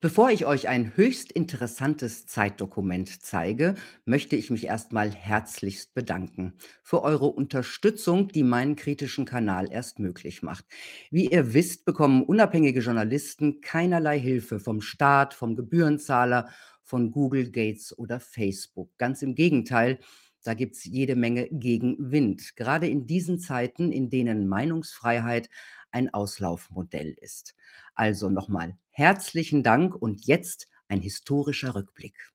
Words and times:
Bevor 0.00 0.30
ich 0.30 0.46
euch 0.46 0.68
ein 0.68 0.96
höchst 0.96 1.30
interessantes 1.32 2.26
Zeitdokument 2.26 3.22
zeige, 3.22 3.76
möchte 4.04 4.34
ich 4.34 4.50
mich 4.50 4.66
erstmal 4.66 5.10
herzlichst 5.10 5.94
bedanken 5.94 6.54
für 6.82 7.02
eure 7.02 7.26
Unterstützung, 7.26 8.28
die 8.28 8.42
meinen 8.42 8.76
kritischen 8.76 9.24
Kanal 9.24 9.70
erst 9.70 9.98
möglich 9.98 10.42
macht. 10.42 10.64
Wie 11.10 11.28
ihr 11.28 11.54
wisst, 11.54 11.84
bekommen 11.84 12.24
unabhängige 12.24 12.80
Journalisten 12.80 13.60
keinerlei 13.60 14.18
Hilfe 14.18 14.60
vom 14.60 14.80
Staat, 14.80 15.34
vom 15.34 15.56
Gebührenzahler, 15.56 16.48
von 16.82 17.10
Google, 17.10 17.50
Gates 17.50 17.96
oder 17.96 18.20
Facebook. 18.20 18.90
Ganz 18.98 19.22
im 19.22 19.34
Gegenteil, 19.34 19.98
da 20.46 20.54
gibt 20.54 20.76
es 20.76 20.84
jede 20.84 21.16
Menge 21.16 21.48
Gegenwind, 21.50 22.54
gerade 22.56 22.88
in 22.88 23.06
diesen 23.06 23.38
Zeiten, 23.40 23.90
in 23.90 24.10
denen 24.10 24.46
Meinungsfreiheit 24.46 25.48
ein 25.90 26.12
Auslaufmodell 26.14 27.16
ist. 27.20 27.54
Also 27.94 28.30
nochmal 28.30 28.76
herzlichen 28.90 29.62
Dank 29.62 29.94
und 29.94 30.26
jetzt 30.26 30.68
ein 30.88 31.00
historischer 31.00 31.74
Rückblick. 31.74 32.32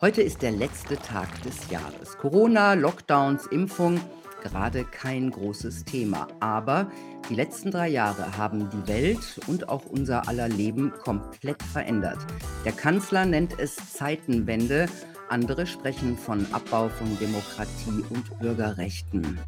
Heute 0.00 0.22
ist 0.22 0.42
der 0.42 0.52
letzte 0.52 0.96
Tag 0.96 1.42
des 1.42 1.70
Jahres. 1.70 2.16
Corona, 2.18 2.74
Lockdowns, 2.74 3.46
Impfung, 3.46 4.00
gerade 4.40 4.84
kein 4.84 5.30
großes 5.30 5.84
Thema. 5.86 6.28
Aber 6.38 6.88
die 7.28 7.34
letzten 7.34 7.72
drei 7.72 7.88
Jahre 7.88 8.36
haben 8.36 8.70
die 8.70 8.86
Welt 8.86 9.40
und 9.48 9.68
auch 9.68 9.86
unser 9.86 10.28
aller 10.28 10.48
Leben 10.48 10.92
komplett 10.92 11.62
verändert. 11.64 12.18
Der 12.64 12.72
Kanzler 12.72 13.26
nennt 13.26 13.58
es 13.58 13.74
Zeitenwende. 13.92 14.86
Andere 15.28 15.66
sprechen 15.66 16.16
von 16.16 16.46
Abbau 16.52 16.88
von 16.88 17.18
Demokratie 17.18 18.04
und 18.10 18.38
Bürgerrechten. 18.38 19.38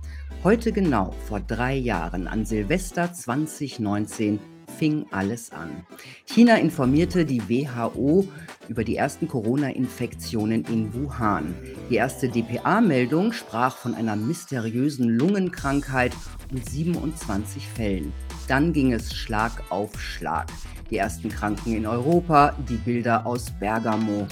Heute 0.44 0.72
genau 0.72 1.14
vor 1.26 1.40
drei 1.40 1.74
Jahren, 1.74 2.26
an 2.26 2.44
Silvester 2.44 3.12
2019, 3.12 4.38
fing 4.78 5.06
alles 5.10 5.52
an. 5.52 5.84
China 6.24 6.56
informierte 6.56 7.24
die 7.24 7.42
WHO 7.48 8.26
über 8.68 8.84
die 8.84 8.96
ersten 8.96 9.28
Corona-Infektionen 9.28 10.64
in 10.64 10.94
Wuhan. 10.94 11.54
Die 11.90 11.96
erste 11.96 12.28
DPA-Meldung 12.28 13.32
sprach 13.32 13.76
von 13.76 13.94
einer 13.94 14.16
mysteriösen 14.16 15.08
Lungenkrankheit 15.08 16.12
mit 16.50 16.68
27 16.68 17.66
Fällen. 17.66 18.12
Dann 18.48 18.72
ging 18.72 18.92
es 18.92 19.14
Schlag 19.14 19.52
auf 19.70 20.00
Schlag. 20.00 20.48
Die 20.90 20.96
ersten 20.96 21.28
Kranken 21.28 21.74
in 21.74 21.86
Europa, 21.86 22.56
die 22.68 22.76
Bilder 22.76 23.26
aus 23.26 23.46
Bergamo. 23.60 24.26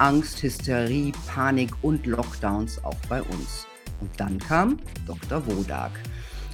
Angst, 0.00 0.42
Hysterie, 0.42 1.12
Panik 1.26 1.70
und 1.82 2.06
Lockdowns 2.06 2.82
auch 2.84 2.96
bei 3.08 3.22
uns. 3.22 3.66
Und 4.00 4.10
dann 4.18 4.38
kam 4.38 4.78
Dr. 5.06 5.46
Wodak. 5.46 5.92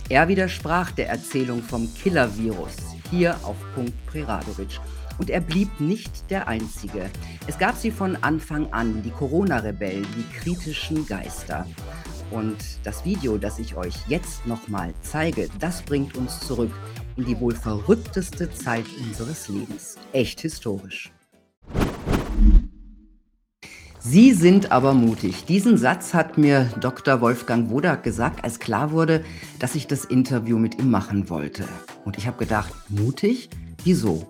Er 0.08 0.27
widersprach 0.27 0.91
der 0.91 1.08
Erzählung 1.08 1.62
vom 1.62 1.88
Killer-Virus 1.94 2.75
hier 3.11 3.36
auf 3.44 3.56
Punkt 3.75 3.94
Preradovic. 4.06 4.80
Und 5.19 5.30
er 5.30 5.41
blieb 5.41 5.80
nicht 5.80 6.28
der 6.28 6.48
Einzige. 6.48 7.08
Es 7.47 7.56
gab 7.56 7.77
sie 7.77 7.92
von 7.92 8.16
Anfang 8.16 8.72
an, 8.72 9.03
die 9.05 9.11
Corona-Rebellen, 9.11 10.06
die 10.16 10.38
kritischen 10.38 11.06
Geister. 11.06 11.66
Und 12.33 12.56
das 12.83 13.05
Video, 13.05 13.38
das 13.38 13.60
ich 13.60 13.77
euch 13.77 13.94
jetzt 14.08 14.44
nochmal 14.44 14.92
zeige, 15.03 15.48
das 15.60 15.83
bringt 15.83 16.16
uns 16.16 16.41
zurück 16.41 16.72
in 17.16 17.25
die 17.25 17.38
wohl 17.38 17.55
verrückteste 17.55 18.50
Zeit 18.50 18.86
unseres 19.00 19.48
Lebens. 19.48 19.97
Echt 20.12 20.41
historisch. 20.41 21.12
Sie 24.08 24.34
sind 24.34 24.70
aber 24.70 24.94
mutig. 24.94 25.46
Diesen 25.46 25.76
Satz 25.76 26.14
hat 26.14 26.38
mir 26.38 26.70
Dr. 26.80 27.20
Wolfgang 27.20 27.70
Wodak 27.70 28.04
gesagt, 28.04 28.44
als 28.44 28.60
klar 28.60 28.92
wurde, 28.92 29.24
dass 29.58 29.74
ich 29.74 29.88
das 29.88 30.04
Interview 30.04 30.60
mit 30.60 30.78
ihm 30.78 30.92
machen 30.92 31.28
wollte. 31.28 31.64
Und 32.04 32.16
ich 32.16 32.28
habe 32.28 32.38
gedacht, 32.38 32.72
mutig? 32.88 33.50
Wieso? 33.82 34.24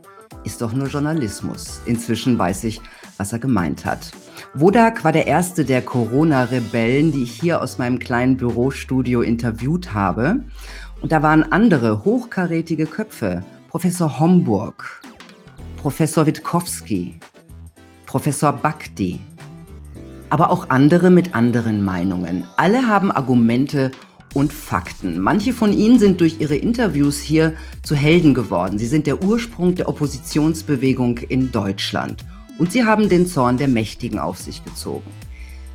Ist 0.45 0.63
doch 0.63 0.73
nur 0.73 0.87
Journalismus. 0.87 1.83
Inzwischen 1.85 2.39
weiß 2.39 2.65
ich, 2.65 2.81
was 3.19 3.35
er 3.35 3.39
gemeint 3.39 3.85
hat. 3.85 4.13
Wodak 4.55 5.05
war 5.05 5.13
der 5.13 5.27
erste 5.27 5.67
der 5.67 5.83
Corona-Rebellen, 5.83 7.13
die 7.13 7.25
ich 7.25 7.39
hier 7.39 7.61
aus 7.61 7.77
meinem 7.77 7.99
kleinen 7.99 8.39
Bürostudio 8.39 9.21
interviewt 9.21 9.93
habe. 9.93 10.41
Und 11.03 11.13
da 11.13 11.23
waren 11.23 11.53
andere 11.53 12.03
hochkarätige 12.03 12.87
Köpfe. 12.87 13.45
Professor 13.69 14.21
Homburg, 14.21 15.03
Professor 15.77 16.25
Witkowski, 16.25 17.21
Professor 18.07 18.55
Bakti, 18.55 19.21
aber 20.31 20.51
auch 20.51 20.71
andere 20.71 21.11
mit 21.11 21.35
anderen 21.35 21.85
Meinungen. 21.85 22.45
Alle 22.57 22.87
haben 22.87 23.11
Argumente 23.11 23.91
und 24.35 24.53
Fakten. 24.53 25.19
Manche 25.19 25.53
von 25.53 25.73
ihnen 25.73 25.99
sind 25.99 26.21
durch 26.21 26.41
ihre 26.41 26.57
Interviews 26.57 27.19
hier 27.21 27.55
zu 27.83 27.95
Helden 27.95 28.35
geworden. 28.35 28.79
Sie 28.79 28.87
sind 28.87 29.07
der 29.07 29.23
Ursprung 29.23 29.75
der 29.75 29.89
Oppositionsbewegung 29.89 31.19
in 31.19 31.53
Deutschland. 31.53 32.25
Und 32.59 32.73
sie 32.73 32.85
haben 32.85 33.09
den 33.09 33.27
Zorn 33.27 33.57
der 33.57 33.69
Mächtigen 33.69 34.19
auf 34.19 34.39
sich 34.39 34.65
gezogen. 34.65 35.11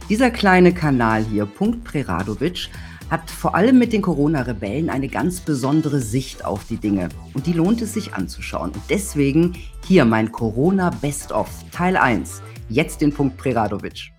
Dieser 0.10 0.30
kleine 0.30 0.74
Kanal 0.74 1.24
hier, 1.24 1.46
Punkt 1.46 1.84
Preradovic, 1.84 2.70
hat 3.10 3.30
vor 3.30 3.56
allem 3.56 3.78
mit 3.78 3.94
den 3.94 4.02
Corona-Rebellen 4.02 4.90
eine 4.90 5.10
ganz 5.10 5.42
besondere 5.42 6.00
Sicht 6.00 6.46
auf 6.46 6.66
die 6.66 6.78
Dinge. 6.78 7.10
Und 7.34 7.46
die 7.46 7.54
lohnt 7.54 7.82
es 7.82 7.94
sich 7.94 8.14
anzuschauen. 8.14 8.72
Und 8.72 8.84
deswegen 8.90 9.54
hier 9.88 10.06
mein 10.06 10.32
Corona 10.32 10.92
Best 11.02 11.32
of 11.32 11.50
Teil 11.72 11.98
1. 11.98 12.42
Jetzt 12.70 13.02
den 13.02 13.12
Punkt 13.12 13.38
Preradovic. 13.38 14.12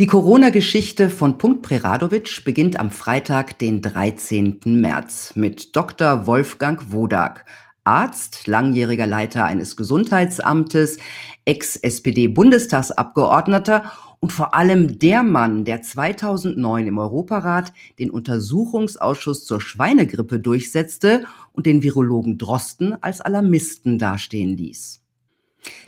Die 0.00 0.08
Corona-Geschichte 0.08 1.08
von 1.08 1.38
Punkt 1.38 1.62
Preradovic 1.62 2.44
beginnt 2.44 2.80
am 2.80 2.90
Freitag, 2.90 3.60
den 3.60 3.80
13. 3.80 4.58
März, 4.64 5.36
mit 5.36 5.76
Dr. 5.76 6.26
Wolfgang 6.26 6.90
Wodak, 6.90 7.44
Arzt, 7.84 8.48
langjähriger 8.48 9.06
Leiter 9.06 9.44
eines 9.44 9.76
Gesundheitsamtes, 9.76 10.98
Ex-SPD-Bundestagsabgeordneter 11.44 13.92
und 14.18 14.32
vor 14.32 14.56
allem 14.56 14.98
der 14.98 15.22
Mann, 15.22 15.64
der 15.64 15.82
2009 15.82 16.88
im 16.88 16.98
Europarat 16.98 17.72
den 18.00 18.10
Untersuchungsausschuss 18.10 19.44
zur 19.44 19.60
Schweinegrippe 19.60 20.40
durchsetzte 20.40 21.24
und 21.52 21.66
den 21.66 21.84
Virologen 21.84 22.36
Drosten 22.36 23.00
als 23.00 23.20
Alarmisten 23.20 24.00
dastehen 24.00 24.56
ließ. 24.56 25.03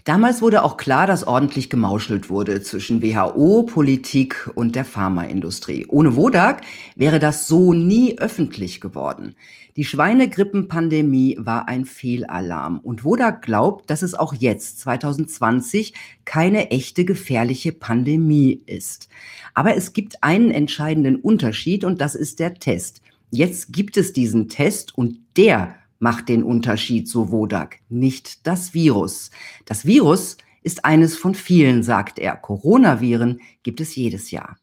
Damals 0.04 0.40
wurde 0.40 0.62
auch 0.62 0.76
klar, 0.76 1.06
dass 1.06 1.26
ordentlich 1.26 1.68
gemauschelt 1.68 2.30
wurde 2.30 2.62
zwischen 2.62 3.02
WHO, 3.02 3.64
Politik 3.64 4.48
und 4.54 4.76
der 4.76 4.84
Pharmaindustrie. 4.84 5.86
Ohne 5.88 6.16
Wodak 6.16 6.62
wäre 6.94 7.18
das 7.18 7.48
so 7.48 7.72
nie 7.72 8.18
öffentlich 8.18 8.80
geworden. 8.80 9.34
Die 9.76 9.84
Schweinegrippenpandemie 9.84 11.36
war 11.38 11.68
ein 11.68 11.84
Fehlalarm 11.84 12.78
und 12.78 13.04
Wodak 13.04 13.42
glaubt, 13.42 13.90
dass 13.90 14.02
es 14.02 14.14
auch 14.14 14.32
jetzt, 14.32 14.80
2020, 14.80 15.92
keine 16.24 16.70
echte 16.70 17.04
gefährliche 17.04 17.72
Pandemie 17.72 18.62
ist. 18.64 19.08
Aber 19.52 19.76
es 19.76 19.92
gibt 19.92 20.22
einen 20.22 20.50
entscheidenden 20.50 21.16
Unterschied 21.16 21.84
und 21.84 22.00
das 22.00 22.14
ist 22.14 22.38
der 22.38 22.54
Test. 22.54 23.02
Jetzt 23.30 23.72
gibt 23.72 23.96
es 23.96 24.12
diesen 24.12 24.48
Test 24.48 24.96
und 24.96 25.18
der 25.36 25.74
macht 25.98 26.28
den 26.28 26.42
Unterschied, 26.42 27.08
so 27.08 27.30
Wodak, 27.30 27.78
nicht 27.88 28.46
das 28.46 28.74
Virus. 28.74 29.30
Das 29.64 29.86
Virus 29.86 30.36
ist 30.62 30.84
eines 30.84 31.16
von 31.16 31.34
vielen, 31.34 31.82
sagt 31.82 32.18
er. 32.18 32.36
Coronaviren 32.36 33.40
gibt 33.62 33.80
es 33.80 33.94
jedes 33.94 34.30
Jahr. 34.30 34.56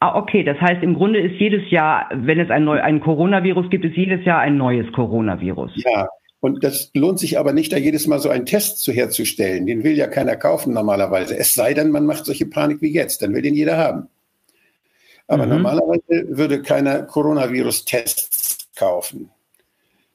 Ah, 0.00 0.16
okay, 0.16 0.44
das 0.44 0.60
heißt, 0.60 0.82
im 0.82 0.94
Grunde 0.94 1.20
ist 1.20 1.40
jedes 1.40 1.70
Jahr, 1.70 2.08
wenn 2.12 2.38
es 2.38 2.50
ein, 2.50 2.64
neu, 2.64 2.80
ein 2.80 3.00
Coronavirus 3.00 3.68
gibt, 3.70 3.84
ist 3.84 3.96
jedes 3.96 4.24
Jahr 4.24 4.40
ein 4.40 4.56
neues 4.56 4.90
Coronavirus. 4.92 5.72
Ja, 5.76 6.06
und 6.40 6.62
das 6.62 6.90
lohnt 6.94 7.18
sich 7.18 7.38
aber 7.38 7.52
nicht, 7.52 7.72
da 7.72 7.78
jedes 7.78 8.06
Mal 8.06 8.20
so 8.20 8.28
einen 8.28 8.46
Test 8.46 8.78
zu 8.84 8.92
herzustellen. 8.92 9.66
Den 9.66 9.82
will 9.82 9.96
ja 9.96 10.06
keiner 10.06 10.36
kaufen 10.36 10.72
normalerweise. 10.72 11.36
Es 11.36 11.54
sei 11.54 11.74
denn, 11.74 11.90
man 11.90 12.06
macht 12.06 12.26
solche 12.26 12.46
Panik 12.46 12.80
wie 12.80 12.92
jetzt, 12.92 13.22
dann 13.22 13.34
will 13.34 13.42
den 13.42 13.54
jeder 13.54 13.76
haben. 13.76 14.08
Aber 15.26 15.44
mhm. 15.44 15.54
normalerweise 15.54 16.26
würde 16.28 16.62
keiner 16.62 17.02
Coronavirus-Tests 17.02 18.70
kaufen. 18.76 19.30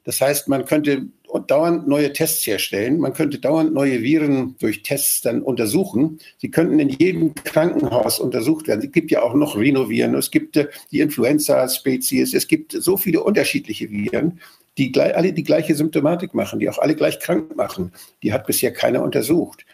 Das 0.04 0.20
heißt, 0.20 0.48
man 0.48 0.64
könnte 0.66 1.06
dauernd 1.46 1.88
neue 1.88 2.12
Tests 2.12 2.46
herstellen, 2.46 2.98
man 2.98 3.12
könnte 3.12 3.38
dauernd 3.38 3.72
neue 3.72 4.02
Viren 4.02 4.54
durch 4.60 4.82
Tests 4.82 5.22
dann 5.22 5.42
untersuchen. 5.42 6.18
Sie 6.38 6.50
könnten 6.50 6.78
in 6.78 6.90
jedem 6.90 7.34
Krankenhaus 7.34 8.20
untersucht 8.20 8.68
werden. 8.68 8.84
Es 8.84 8.92
gibt 8.92 9.10
ja 9.10 9.22
auch 9.22 9.34
noch 9.34 9.56
Rhinoviren, 9.56 10.14
es 10.14 10.30
gibt 10.30 10.56
äh, 10.56 10.68
die 10.92 11.00
Influenza-Spezies, 11.00 12.34
es 12.34 12.46
gibt 12.46 12.72
so 12.72 12.96
viele 12.96 13.22
unterschiedliche 13.22 13.90
Viren, 13.90 14.38
die 14.78 14.92
alle 15.00 15.32
die 15.32 15.42
gleiche 15.42 15.74
Symptomatik 15.74 16.34
machen, 16.34 16.58
die 16.58 16.68
auch 16.68 16.78
alle 16.78 16.94
gleich 16.94 17.18
krank 17.20 17.56
machen. 17.56 17.92
Die 18.22 18.32
hat 18.32 18.46
bisher 18.46 18.72
keiner 18.72 19.02
untersucht. 19.02 19.64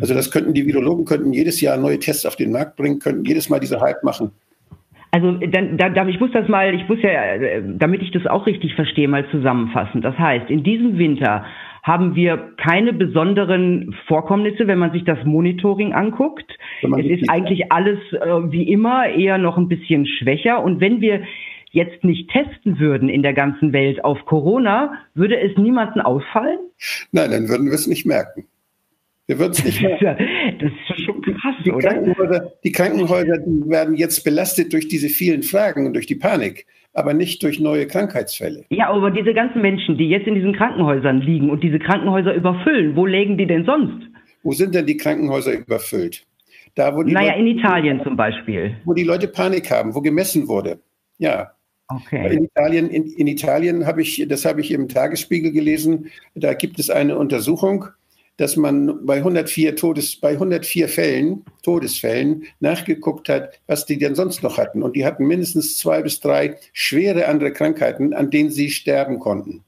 Also 0.00 0.12
das 0.12 0.30
könnten 0.30 0.54
die 0.54 0.66
Virologen 0.66 1.04
könnten 1.04 1.32
jedes 1.32 1.60
Jahr 1.60 1.76
neue 1.76 1.98
Tests 1.98 2.26
auf 2.26 2.36
den 2.36 2.50
Markt 2.50 2.76
bringen, 2.76 2.98
könnten 2.98 3.24
jedes 3.24 3.48
Mal 3.48 3.60
diese 3.60 3.80
Hype 3.80 4.02
machen. 4.02 4.32
Also 5.14 5.30
dann, 5.30 5.76
da, 5.76 6.08
ich 6.08 6.18
muss 6.18 6.32
das 6.32 6.48
mal, 6.48 6.74
ich 6.74 6.88
muss 6.88 7.00
ja, 7.00 7.10
äh, 7.10 7.62
damit 7.64 8.02
ich 8.02 8.10
das 8.10 8.26
auch 8.26 8.48
richtig 8.48 8.74
verstehe, 8.74 9.06
mal 9.06 9.24
zusammenfassen. 9.30 10.02
Das 10.02 10.18
heißt, 10.18 10.50
in 10.50 10.64
diesem 10.64 10.98
Winter 10.98 11.44
haben 11.84 12.16
wir 12.16 12.52
keine 12.56 12.92
besonderen 12.92 13.94
Vorkommnisse, 14.08 14.66
wenn 14.66 14.80
man 14.80 14.90
sich 14.90 15.04
das 15.04 15.24
Monitoring 15.24 15.92
anguckt. 15.92 16.58
Es 16.82 17.06
ist 17.06 17.30
eigentlich 17.30 17.70
alles 17.70 18.00
äh, 18.10 18.50
wie 18.50 18.68
immer 18.68 19.06
eher 19.06 19.38
noch 19.38 19.56
ein 19.56 19.68
bisschen 19.68 20.04
schwächer. 20.04 20.64
Und 20.64 20.80
wenn 20.80 21.00
wir 21.00 21.22
jetzt 21.70 22.02
nicht 22.02 22.28
testen 22.30 22.80
würden 22.80 23.08
in 23.08 23.22
der 23.22 23.34
ganzen 23.34 23.72
Welt 23.72 24.04
auf 24.04 24.24
Corona, 24.24 24.94
würde 25.14 25.38
es 25.38 25.56
niemanden 25.56 26.00
auffallen? 26.00 26.58
Nein, 27.12 27.30
dann 27.30 27.48
würden 27.48 27.66
wir 27.66 27.74
es 27.74 27.86
nicht 27.86 28.04
merken. 28.04 28.46
Wir 29.26 29.38
würden 29.38 29.52
es 29.52 29.64
nicht 29.64 29.80
merken. 30.00 30.16
Das 30.60 30.70
ist 30.70 31.04
schon 31.04 31.22
krass, 31.22 31.54
die 31.64 31.72
oder? 31.72 31.88
Krankenhäuser, 31.88 32.52
die 32.62 32.72
Krankenhäuser 32.72 33.38
die 33.38 33.70
werden 33.70 33.94
jetzt 33.94 34.22
belastet 34.24 34.72
durch 34.72 34.88
diese 34.88 35.08
vielen 35.08 35.42
Fragen 35.42 35.86
und 35.86 35.94
durch 35.94 36.06
die 36.06 36.14
Panik, 36.14 36.66
aber 36.92 37.14
nicht 37.14 37.42
durch 37.42 37.58
neue 37.58 37.86
Krankheitsfälle. 37.86 38.64
Ja, 38.70 38.90
aber 38.90 39.10
diese 39.10 39.32
ganzen 39.32 39.62
Menschen, 39.62 39.96
die 39.96 40.08
jetzt 40.08 40.26
in 40.26 40.34
diesen 40.34 40.52
Krankenhäusern 40.54 41.20
liegen 41.20 41.50
und 41.50 41.62
diese 41.62 41.78
Krankenhäuser 41.78 42.34
überfüllen, 42.34 42.96
wo 42.96 43.06
legen 43.06 43.38
die 43.38 43.46
denn 43.46 43.64
sonst? 43.64 44.06
Wo 44.42 44.52
sind 44.52 44.74
denn 44.74 44.86
die 44.86 44.96
Krankenhäuser 44.98 45.52
überfüllt? 45.54 46.26
Da, 46.74 46.94
wo 46.94 47.02
die 47.02 47.12
Naja, 47.12 47.30
Leute, 47.30 47.40
in 47.40 47.46
Italien 47.58 48.00
zum 48.02 48.16
Beispiel. 48.16 48.76
wo 48.84 48.92
die 48.92 49.04
Leute 49.04 49.28
Panik 49.28 49.70
haben, 49.70 49.94
wo 49.94 50.00
gemessen 50.00 50.48
wurde. 50.48 50.80
Ja, 51.18 51.52
Okay. 51.88 52.34
In 52.34 52.44
Italien, 52.44 52.88
in, 52.88 53.04
in 53.04 53.26
Italien 53.26 53.86
habe 53.86 54.00
ich, 54.00 54.24
das 54.26 54.46
habe 54.46 54.62
ich 54.62 54.70
im 54.70 54.88
Tagesspiegel 54.88 55.52
gelesen, 55.52 56.10
da 56.34 56.54
gibt 56.54 56.78
es 56.78 56.88
eine 56.88 57.18
Untersuchung, 57.18 57.84
dass 58.36 58.56
man 58.56 59.06
bei 59.06 59.18
104 59.18 59.76
Todes, 59.76 60.16
bei 60.16 60.32
104 60.32 60.88
Fällen, 60.88 61.44
Todesfällen 61.62 62.44
nachgeguckt 62.60 63.28
hat, 63.28 63.60
was 63.66 63.86
die 63.86 63.98
denn 63.98 64.14
sonst 64.14 64.42
noch 64.42 64.58
hatten. 64.58 64.82
Und 64.82 64.96
die 64.96 65.04
hatten 65.04 65.26
mindestens 65.26 65.76
zwei 65.76 66.02
bis 66.02 66.20
drei 66.20 66.56
schwere 66.72 67.26
andere 67.28 67.52
Krankheiten, 67.52 68.12
an 68.12 68.30
denen 68.30 68.50
sie 68.50 68.70
sterben 68.70 69.20
konnten. 69.20 69.64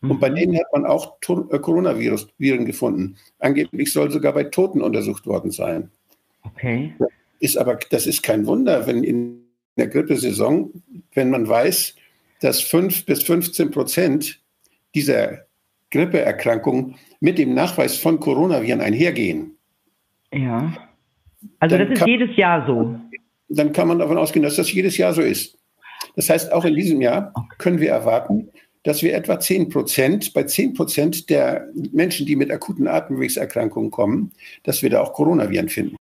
Und 0.00 0.20
bei 0.20 0.30
Mhm. 0.30 0.34
denen 0.36 0.58
hat 0.58 0.72
man 0.72 0.86
auch 0.86 1.16
äh, 1.50 1.58
Coronavirus-Viren 1.58 2.66
gefunden. 2.66 3.16
Angeblich 3.40 3.92
soll 3.92 4.12
sogar 4.12 4.32
bei 4.32 4.44
Toten 4.44 4.80
untersucht 4.80 5.26
worden 5.26 5.50
sein. 5.50 5.90
Okay. 6.44 6.94
Ist 7.40 7.58
aber, 7.58 7.78
das 7.90 8.06
ist 8.06 8.22
kein 8.22 8.46
Wunder, 8.46 8.86
wenn 8.86 9.02
in 9.02 9.42
der 9.76 9.88
Grippesaison, 9.88 10.72
wenn 11.14 11.30
man 11.30 11.48
weiß, 11.48 11.96
dass 12.40 12.60
5 12.60 13.06
bis 13.06 13.24
15 13.24 13.72
Prozent 13.72 14.40
dieser 14.94 15.47
Grippeerkrankungen 15.90 16.96
mit 17.20 17.38
dem 17.38 17.54
Nachweis 17.54 17.96
von 17.96 18.20
Coronaviren 18.20 18.80
einhergehen. 18.80 19.56
Ja. 20.32 20.72
Also 21.60 21.78
das 21.78 21.88
ist 21.90 21.98
kann- 21.98 22.08
jedes 22.08 22.36
Jahr 22.36 22.66
so. 22.66 22.98
Dann 23.48 23.72
kann 23.72 23.88
man 23.88 23.98
davon 23.98 24.18
ausgehen, 24.18 24.42
dass 24.42 24.56
das 24.56 24.72
jedes 24.72 24.96
Jahr 24.98 25.14
so 25.14 25.22
ist. 25.22 25.56
Das 26.16 26.28
heißt, 26.28 26.52
auch 26.52 26.64
in 26.64 26.74
diesem 26.74 27.00
Jahr 27.00 27.32
können 27.58 27.80
wir 27.80 27.90
erwarten, 27.90 28.50
dass 28.82 29.02
wir 29.02 29.14
etwa 29.14 29.40
10 29.40 29.68
Prozent, 29.70 30.32
bei 30.34 30.42
10 30.44 30.74
Prozent 30.74 31.30
der 31.30 31.68
Menschen, 31.92 32.26
die 32.26 32.36
mit 32.36 32.50
akuten 32.50 32.86
Atemwegserkrankungen 32.86 33.90
kommen, 33.90 34.32
dass 34.62 34.82
wir 34.82 34.90
da 34.90 35.00
auch 35.00 35.12
Coronaviren 35.14 35.68
finden. 35.68 35.96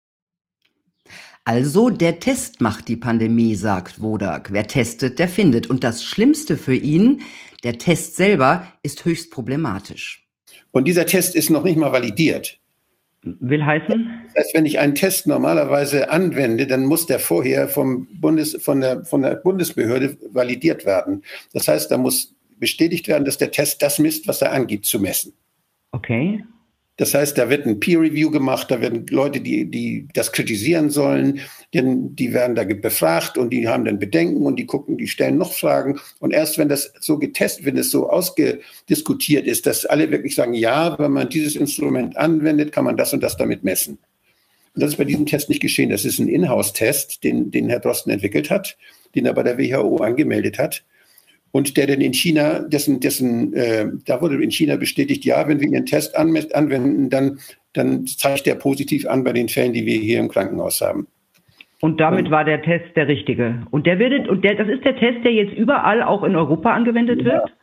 Also 1.46 1.90
der 1.90 2.20
Test 2.20 2.62
macht 2.62 2.88
die 2.88 2.96
Pandemie, 2.96 3.56
sagt 3.56 4.02
Wodak. 4.02 4.54
Wer 4.54 4.68
testet, 4.68 5.20
der 5.20 5.28
findet. 5.28 5.68
Und 5.70 5.84
das 5.84 6.04
Schlimmste 6.04 6.56
für 6.58 6.76
ihn, 6.76 7.22
der 7.64 7.78
Test 7.78 8.16
selber, 8.16 8.68
ist 8.84 9.06
höchst 9.06 9.32
problematisch. 9.32 10.28
Und 10.72 10.88
dieser 10.88 11.06
Test 11.06 11.36
ist 11.36 11.50
noch 11.50 11.64
nicht 11.64 11.78
mal 11.78 11.92
validiert. 11.92 12.60
Will 13.24 13.66
heißen? 13.66 14.22
Das 14.26 14.44
heißt, 14.44 14.56
wenn 14.56 14.66
ich 14.66 14.80
einen 14.80 14.96
Test 14.96 15.28
normalerweise 15.28 16.10
anwende, 16.10 16.68
dann 16.68 16.86
muss 16.86 17.06
der 17.06 17.20
vorher 17.20 17.70
vom 17.70 18.08
Bundes, 18.20 18.58
von, 18.62 18.82
der, 18.82 19.06
von 19.06 19.22
der 19.22 19.36
Bundesbehörde 19.36 20.18
validiert 20.32 20.86
werden. 20.86 21.24
Das 21.54 21.68
heißt, 21.68 21.90
da 21.90 21.98
muss 21.98 22.36
bestätigt 22.58 23.08
werden, 23.08 23.24
dass 23.24 23.38
der 23.38 23.52
Test 23.52 23.82
das 23.82 24.00
misst, 24.00 24.28
was 24.28 24.42
er 24.42 24.52
angibt 24.52 24.86
zu 24.86 25.00
messen. 25.00 25.34
Okay. 25.92 26.44
Das 26.98 27.16
heißt, 27.16 27.38
da 27.40 27.50
wird 27.50 27.66
ein 27.66 27.80
Peer 27.80 28.02
Review 28.02 28.30
gemacht, 28.30 28.70
da 28.70 28.80
werden 28.80 29.08
Leute, 29.10 29.42
die, 29.42 29.66
die 29.66 30.08
das 30.14 30.32
kritisieren 30.32 30.92
sollen, 30.92 31.40
denn 31.74 32.16
die 32.16 32.34
werden 32.34 32.56
da 32.56 32.64
befragt 32.64 33.36
und 33.36 33.50
die 33.50 33.68
haben 33.68 33.86
dann 33.86 33.98
Bedenken 33.98 34.46
und 34.46 34.58
die 34.58 34.68
gucken, 34.68 34.98
die 34.98 35.08
stellen 35.08 35.40
noch 35.40 35.54
Fragen. 35.54 36.00
Und 36.20 36.34
erst 36.34 36.60
wenn 36.60 36.70
das 36.70 36.94
so 37.00 37.18
getestet, 37.18 37.66
wenn 37.66 37.78
es 37.78 37.90
so 37.90 38.10
ausgediskutiert 38.10 39.48
ist, 39.48 39.66
dass 39.66 39.88
alle 39.88 40.12
wirklich 40.12 40.36
sagen, 40.36 40.54
ja, 40.54 40.98
wenn 41.00 41.12
man 41.12 41.30
dieses 41.30 41.56
Instrument 41.56 42.16
anwendet, 42.16 42.72
kann 42.72 42.86
man 42.86 42.96
das 42.96 43.12
und 43.12 43.24
das 43.24 43.38
damit 43.38 43.64
messen. 43.64 43.98
Und 44.76 44.82
das 44.82 44.92
ist 44.92 44.98
bei 44.98 45.06
diesem 45.06 45.26
Test 45.26 45.50
nicht 45.50 45.62
geschehen. 45.62 45.90
Das 45.90 46.06
ist 46.06 46.20
ein 46.20 46.28
Inhouse-Test, 46.28 47.24
den, 47.24 47.50
den 47.50 47.70
Herr 47.70 47.80
Drosten 47.80 48.12
entwickelt 48.12 48.52
hat, 48.52 48.78
den 49.16 49.26
er 49.26 49.34
bei 49.34 49.44
der 49.44 49.58
WHO 49.58 49.98
angemeldet 49.98 50.60
hat. 50.60 50.84
Und 51.54 51.78
der 51.78 51.86
denn 51.86 52.02
in 52.02 52.14
China, 52.16 52.62
dessen, 52.68 53.00
dessen, 53.00 53.54
äh, 53.54 53.86
da 54.08 54.22
wurde 54.22 54.42
in 54.44 54.50
China 54.50 54.76
bestätigt, 54.76 55.24
ja, 55.24 55.48
wenn 55.48 55.60
wir 55.60 55.70
Ihren 55.70 55.86
Test 55.86 56.18
an, 56.18 56.36
anwenden, 56.52 57.12
dann, 57.12 57.38
dann 57.74 58.08
zeigt 58.08 58.48
der 58.48 58.56
positiv 58.56 59.08
an 59.08 59.24
bei 59.24 59.34
den 59.34 59.50
Fällen, 59.50 59.72
die 59.72 59.86
wir 59.86 60.00
hier 60.00 60.20
im 60.20 60.30
Krankenhaus 60.30 60.82
haben. 60.82 61.06
Und 61.80 62.00
damit 62.00 62.32
war 62.32 62.44
der 62.44 62.64
Test 62.64 62.96
der 62.96 63.08
richtige. 63.08 63.62
Und 63.70 63.86
der 63.86 64.00
wird, 64.00 64.28
und 64.28 64.44
der, 64.44 64.56
das 64.56 64.68
ist 64.68 64.84
der 64.84 64.96
Test, 64.96 65.24
der 65.24 65.32
jetzt 65.32 65.54
überall 65.54 66.02
auch 66.02 66.24
in 66.24 66.36
Europa 66.36 66.74
angewendet 66.74 67.20
Ja. 67.22 67.26
wird? 67.26 67.54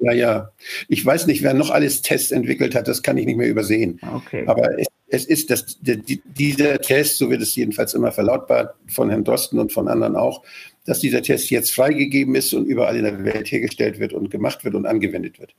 Ja, 0.00 0.12
ja. 0.12 0.50
Ich 0.88 1.04
weiß 1.04 1.26
nicht, 1.26 1.42
wer 1.42 1.54
noch 1.54 1.70
alles 1.70 2.02
Tests 2.02 2.32
entwickelt 2.32 2.74
hat, 2.74 2.88
das 2.88 3.02
kann 3.02 3.16
ich 3.16 3.24
nicht 3.24 3.36
mehr 3.36 3.48
übersehen. 3.48 4.00
Okay. 4.16 4.44
Aber 4.46 4.78
es, 4.78 4.86
es 5.08 5.24
ist 5.24 5.50
das, 5.50 5.78
die, 5.80 6.20
dieser 6.24 6.78
Test, 6.78 7.18
so 7.18 7.30
wird 7.30 7.40
es 7.40 7.54
jedenfalls 7.56 7.94
immer 7.94 8.12
verlautbart 8.12 8.74
von 8.88 9.08
Herrn 9.08 9.24
Drosten 9.24 9.58
und 9.58 9.72
von 9.72 9.88
anderen 9.88 10.16
auch, 10.16 10.42
dass 10.84 11.00
dieser 11.00 11.22
Test 11.22 11.50
jetzt 11.50 11.72
freigegeben 11.72 12.34
ist 12.34 12.52
und 12.54 12.66
überall 12.66 12.96
in 12.96 13.04
der 13.04 13.24
Welt 13.24 13.50
hergestellt 13.50 13.98
wird 13.98 14.12
und 14.12 14.30
gemacht 14.30 14.64
wird 14.64 14.74
und 14.74 14.86
angewendet 14.86 15.38
wird. 15.38 15.54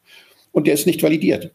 Und 0.52 0.68
der 0.68 0.74
ist 0.74 0.88
nicht 0.88 1.04
validiert. 1.04 1.54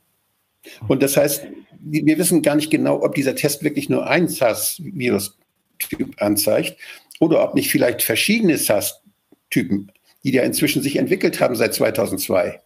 Und 0.89 1.03
das 1.03 1.17
heißt, 1.17 1.47
wir 1.81 2.19
wissen 2.19 2.43
gar 2.43 2.57
nicht 2.57 2.71
genau, 2.71 3.03
ob 3.03 3.15
dieser 3.15 3.35
Test 3.35 3.63
wirklich 3.63 3.89
nur 3.89 4.09
ein 4.09 4.29
SARS-Virus-Typ 4.29 6.21
anzeigt 6.21 6.77
oder 7.21 7.43
ob 7.43 7.55
nicht 7.55 7.71
vielleicht 7.71 8.03
verschiedene 8.03 8.57
SARS-Typen, 8.57 9.93
die 10.25 10.33
ja 10.33 10.43
inzwischen 10.43 10.83
sich 10.83 10.97
entwickelt 10.97 11.41
haben 11.41 11.55
seit 11.55 11.75
2002, 11.75 12.61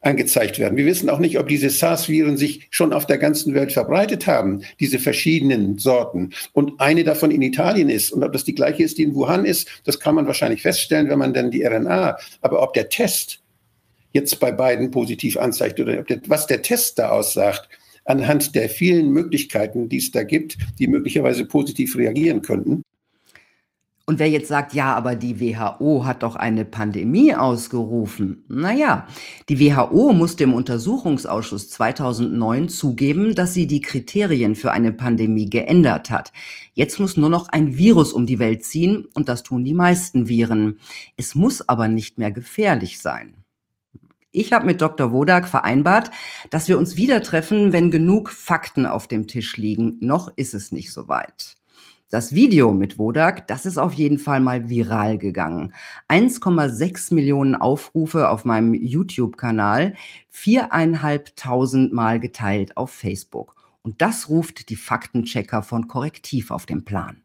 angezeigt 0.00 0.58
werden. 0.58 0.76
Wir 0.76 0.86
wissen 0.86 1.10
auch 1.10 1.18
nicht, 1.18 1.38
ob 1.38 1.48
diese 1.48 1.70
SARS-Viren 1.70 2.36
sich 2.36 2.68
schon 2.70 2.92
auf 2.92 3.06
der 3.06 3.18
ganzen 3.18 3.54
Welt 3.54 3.72
verbreitet 3.72 4.26
haben, 4.26 4.62
diese 4.78 4.98
verschiedenen 4.98 5.78
Sorten. 5.78 6.30
Und 6.52 6.80
eine 6.80 7.02
davon 7.02 7.30
in 7.30 7.42
Italien 7.42 7.90
ist. 7.90 8.12
Und 8.12 8.22
ob 8.22 8.32
das 8.32 8.44
die 8.44 8.54
gleiche 8.54 8.84
ist, 8.84 8.98
die 8.98 9.02
in 9.02 9.14
Wuhan 9.14 9.44
ist, 9.44 9.68
das 9.84 9.98
kann 9.98 10.14
man 10.14 10.26
wahrscheinlich 10.26 10.62
feststellen, 10.62 11.08
wenn 11.08 11.18
man 11.18 11.34
dann 11.34 11.50
die 11.50 11.64
RNA, 11.64 12.16
aber 12.40 12.62
ob 12.62 12.74
der 12.74 12.88
Test 12.88 13.40
jetzt 14.12 14.38
bei 14.40 14.52
beiden 14.52 14.90
positiv 14.90 15.36
anzeigt 15.36 15.80
oder 15.80 15.98
ob 15.98 16.06
der, 16.06 16.20
was 16.26 16.46
der 16.46 16.62
Test 16.62 16.98
da 16.98 17.10
aussagt, 17.10 17.68
anhand 18.04 18.54
der 18.54 18.70
vielen 18.70 19.10
Möglichkeiten, 19.10 19.88
die 19.88 19.98
es 19.98 20.10
da 20.10 20.22
gibt, 20.22 20.56
die 20.78 20.86
möglicherweise 20.86 21.44
positiv 21.44 21.96
reagieren 21.96 22.40
könnten, 22.40 22.82
Und 24.08 24.20
wer 24.20 24.30
jetzt 24.30 24.48
sagt, 24.48 24.72
ja, 24.72 24.94
aber 24.94 25.16
die 25.16 25.38
WHO 25.38 26.06
hat 26.06 26.22
doch 26.22 26.34
eine 26.34 26.64
Pandemie 26.64 27.34
ausgerufen. 27.34 28.42
Naja, 28.48 29.06
die 29.50 29.60
WHO 29.60 30.14
musste 30.14 30.44
im 30.44 30.54
Untersuchungsausschuss 30.54 31.68
2009 31.68 32.70
zugeben, 32.70 33.34
dass 33.34 33.52
sie 33.52 33.66
die 33.66 33.82
Kriterien 33.82 34.54
für 34.54 34.72
eine 34.72 34.92
Pandemie 34.92 35.50
geändert 35.50 36.08
hat. 36.08 36.32
Jetzt 36.72 36.98
muss 36.98 37.18
nur 37.18 37.28
noch 37.28 37.50
ein 37.50 37.76
Virus 37.76 38.14
um 38.14 38.24
die 38.24 38.38
Welt 38.38 38.64
ziehen 38.64 39.06
und 39.12 39.28
das 39.28 39.42
tun 39.42 39.62
die 39.62 39.74
meisten 39.74 40.26
Viren. 40.26 40.78
Es 41.18 41.34
muss 41.34 41.68
aber 41.68 41.88
nicht 41.88 42.16
mehr 42.16 42.30
gefährlich 42.30 43.00
sein. 43.00 43.44
Ich 44.32 44.54
habe 44.54 44.64
mit 44.64 44.80
Dr. 44.80 45.12
Wodak 45.12 45.46
vereinbart, 45.46 46.10
dass 46.48 46.66
wir 46.66 46.78
uns 46.78 46.96
wieder 46.96 47.22
treffen, 47.22 47.74
wenn 47.74 47.90
genug 47.90 48.30
Fakten 48.30 48.86
auf 48.86 49.06
dem 49.06 49.26
Tisch 49.26 49.58
liegen. 49.58 49.98
Noch 50.00 50.32
ist 50.34 50.54
es 50.54 50.72
nicht 50.72 50.94
so 50.94 51.08
weit. 51.08 51.57
Das 52.10 52.34
Video 52.34 52.72
mit 52.72 52.98
Wodak, 52.98 53.48
das 53.48 53.66
ist 53.66 53.76
auf 53.76 53.92
jeden 53.92 54.18
Fall 54.18 54.40
mal 54.40 54.70
viral 54.70 55.18
gegangen. 55.18 55.74
1,6 56.08 57.12
Millionen 57.12 57.54
Aufrufe 57.54 58.30
auf 58.30 58.46
meinem 58.46 58.72
YouTube-Kanal, 58.72 59.94
viereinhalbtausend 60.30 61.92
Mal 61.92 62.18
geteilt 62.18 62.78
auf 62.78 62.92
Facebook. 62.92 63.56
Und 63.82 64.00
das 64.00 64.30
ruft 64.30 64.70
die 64.70 64.76
Faktenchecker 64.76 65.62
von 65.62 65.86
Korrektiv 65.86 66.50
auf 66.50 66.64
den 66.64 66.86
Plan. 66.86 67.20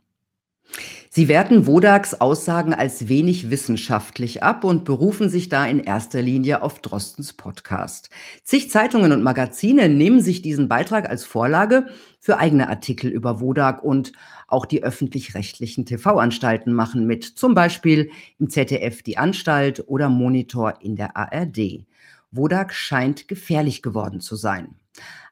Sie 1.10 1.28
werten 1.28 1.68
Wodaks 1.68 2.16
Aussagen 2.16 2.74
als 2.74 3.08
wenig 3.08 3.52
wissenschaftlich 3.52 4.42
ab 4.42 4.64
und 4.64 4.84
berufen 4.84 5.30
sich 5.30 5.48
da 5.48 5.66
in 5.66 5.80
erster 5.80 6.22
Linie 6.22 6.64
auf 6.64 6.80
Drostens 6.80 7.34
Podcast. 7.34 8.10
Zig 8.44 8.72
Zeitungen 8.72 9.12
und 9.12 9.22
Magazine 9.22 9.90
nehmen 9.90 10.22
sich 10.22 10.42
diesen 10.42 10.68
Beitrag 10.68 11.08
als 11.08 11.24
Vorlage 11.24 11.86
für 12.20 12.40
eigene 12.40 12.68
Artikel 12.68 13.12
über 13.12 13.40
Wodak 13.40 13.84
und 13.84 14.14
auch 14.54 14.66
die 14.66 14.84
öffentlich-rechtlichen 14.84 15.86
TV-Anstalten 15.86 16.74
machen 16.74 17.06
mit, 17.06 17.26
zum 17.26 17.54
Beispiel 17.54 18.12
im 18.40 18.50
ZDF 18.50 19.04
Die 19.04 19.18
Anstalt 19.18 19.84
oder 19.88 20.10
Monitor 20.10 20.76
in 20.82 20.96
der 20.96 21.18
ARD. 21.18 21.86
Wodak 22.32 22.74
scheint 22.74 23.28
gefährlich 23.28 23.82
geworden 23.82 24.22
zu 24.22 24.36
sein. 24.36 24.76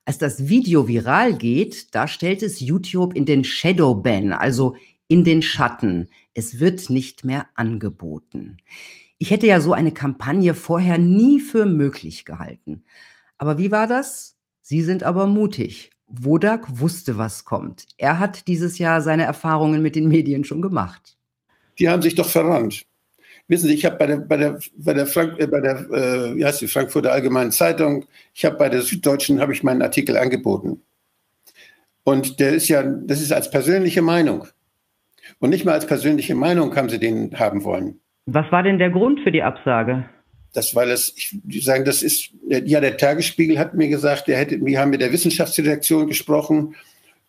Als 0.06 0.18
das 0.18 0.50
Video 0.50 0.88
viral 0.88 1.38
geht, 1.38 1.94
da 1.96 2.08
stellt 2.08 2.44
es 2.44 2.60
YouTube 2.60 3.16
in 3.16 3.25
den 3.25 3.44
Shadowban, 3.44 4.34
also 4.34 4.75
in 5.08 5.24
den 5.24 5.42
Schatten. 5.42 6.10
Es 6.34 6.60
wird 6.60 6.90
nicht 6.90 7.24
mehr 7.24 7.48
angeboten. 7.56 8.58
Ich 9.20 9.30
hätte 9.30 9.46
ja 9.46 9.62
so 9.62 9.74
eine 9.74 9.92
Kampagne 9.92 10.56
vorher 10.56 10.98
nie 10.98 11.40
für 11.40 11.66
möglich 11.66 12.25
gehalten. 12.25 12.84
Aber 13.38 13.58
wie 13.60 13.72
war 13.72 13.86
das? 13.86 14.38
Sie 14.62 14.82
sind 14.82 15.04
aber 15.04 15.28
mutig. 15.28 15.90
Wodak 16.12 16.80
wusste, 16.80 17.18
was 17.18 17.46
kommt. 17.46 17.86
Er 17.98 18.20
hat 18.20 18.48
dieses 18.48 18.77
Jahr 18.77 19.01
seine 19.01 19.24
Erfahrungen 19.24 19.82
mit 19.82 19.96
den 19.96 20.08
Medien 20.08 20.44
schon 20.44 20.62
gemacht. 20.62 21.18
die 21.80 21.89
haben 21.89 22.01
sich 22.01 22.15
doch 22.15 22.30
verrannt. 22.30 22.86
Wissen 23.48 23.68
Sie, 23.68 23.74
ich 23.74 23.86
habe 23.86 23.98
bei 23.98 24.08
der, 24.08 24.18
bei 24.18 24.38
der, 24.38 24.60
bei 24.77 24.94
der, 24.94 25.08
Frank, 25.08 25.39
äh, 25.39 25.48
bei 25.48 25.60
der 25.60 25.80
äh, 25.91 26.36
wie 26.36 26.46
heißt 26.46 26.62
die, 26.62 26.68
Frankfurter 26.68 27.12
Allgemeinen 27.12 27.51
Zeitung, 27.51 28.06
ich 28.34 28.46
habe 28.46 28.56
bei 28.56 28.70
der 28.70 28.82
Süddeutschen, 28.82 29.41
habe 29.41 29.51
ich 29.51 29.63
meinen 29.63 29.82
Artikel 29.82 30.15
angeboten. 30.18 30.82
Und 32.03 32.39
der 32.39 32.53
ist 32.53 32.68
ja, 32.68 32.84
das 32.84 33.22
ist 33.22 33.34
als 33.34 33.50
persönliche 33.51 34.01
Meinung. 34.01 34.48
Und 35.39 35.50
nicht 35.50 35.65
mal 35.65 35.74
als 35.74 35.86
persönliche 35.86 36.36
Meinung 36.36 36.75
haben 36.75 36.89
sie 36.89 37.00
den 37.00 37.38
haben 37.38 37.63
wollen. 37.63 38.00
Was 38.25 38.50
war 38.51 38.63
denn 38.63 38.80
der 38.80 38.89
Grund 38.89 39.20
für 39.22 39.32
die 39.32 39.44
Absage? 39.44 40.06
Das, 40.53 40.75
weil 40.75 40.91
es, 40.91 41.13
ich 41.15 41.63
sagen, 41.63 41.86
das 41.86 42.03
ist, 42.03 42.31
ja, 42.48 42.81
der 42.81 42.98
Tagesspiegel 42.98 43.58
hat 43.58 43.74
mir 43.74 43.88
gesagt, 43.88 44.27
der 44.27 44.38
hätte, 44.38 44.63
wir 44.63 44.79
haben 44.79 44.89
mit 44.89 45.01
der 45.01 45.13
Wissenschaftsredaktion 45.13 46.08
gesprochen 46.08 46.75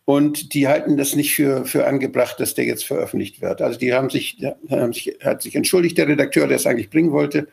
und 0.05 0.55
die 0.55 0.67
halten 0.67 0.97
das 0.97 1.14
nicht 1.14 1.35
für, 1.35 1.64
für 1.64 1.87
angebracht, 1.87 2.41
dass 2.41 2.55
der 2.55 2.64
jetzt 2.64 2.85
veröffentlicht 2.85 3.41
wird. 3.41 3.62
Also 3.62 3.79
die 3.79 3.95
haben 3.95 4.11
sich, 4.11 4.38
haben 4.69 4.93
sich, 4.93 5.17
hat 5.23 5.43
sich 5.43 5.55
entschuldigt, 5.55 5.97
der 5.99 6.09
Redakteur, 6.09 6.49
der 6.49 6.57
es 6.57 6.67
eigentlich 6.67 6.91
bringen 6.91 7.12
wollte. 7.12 7.47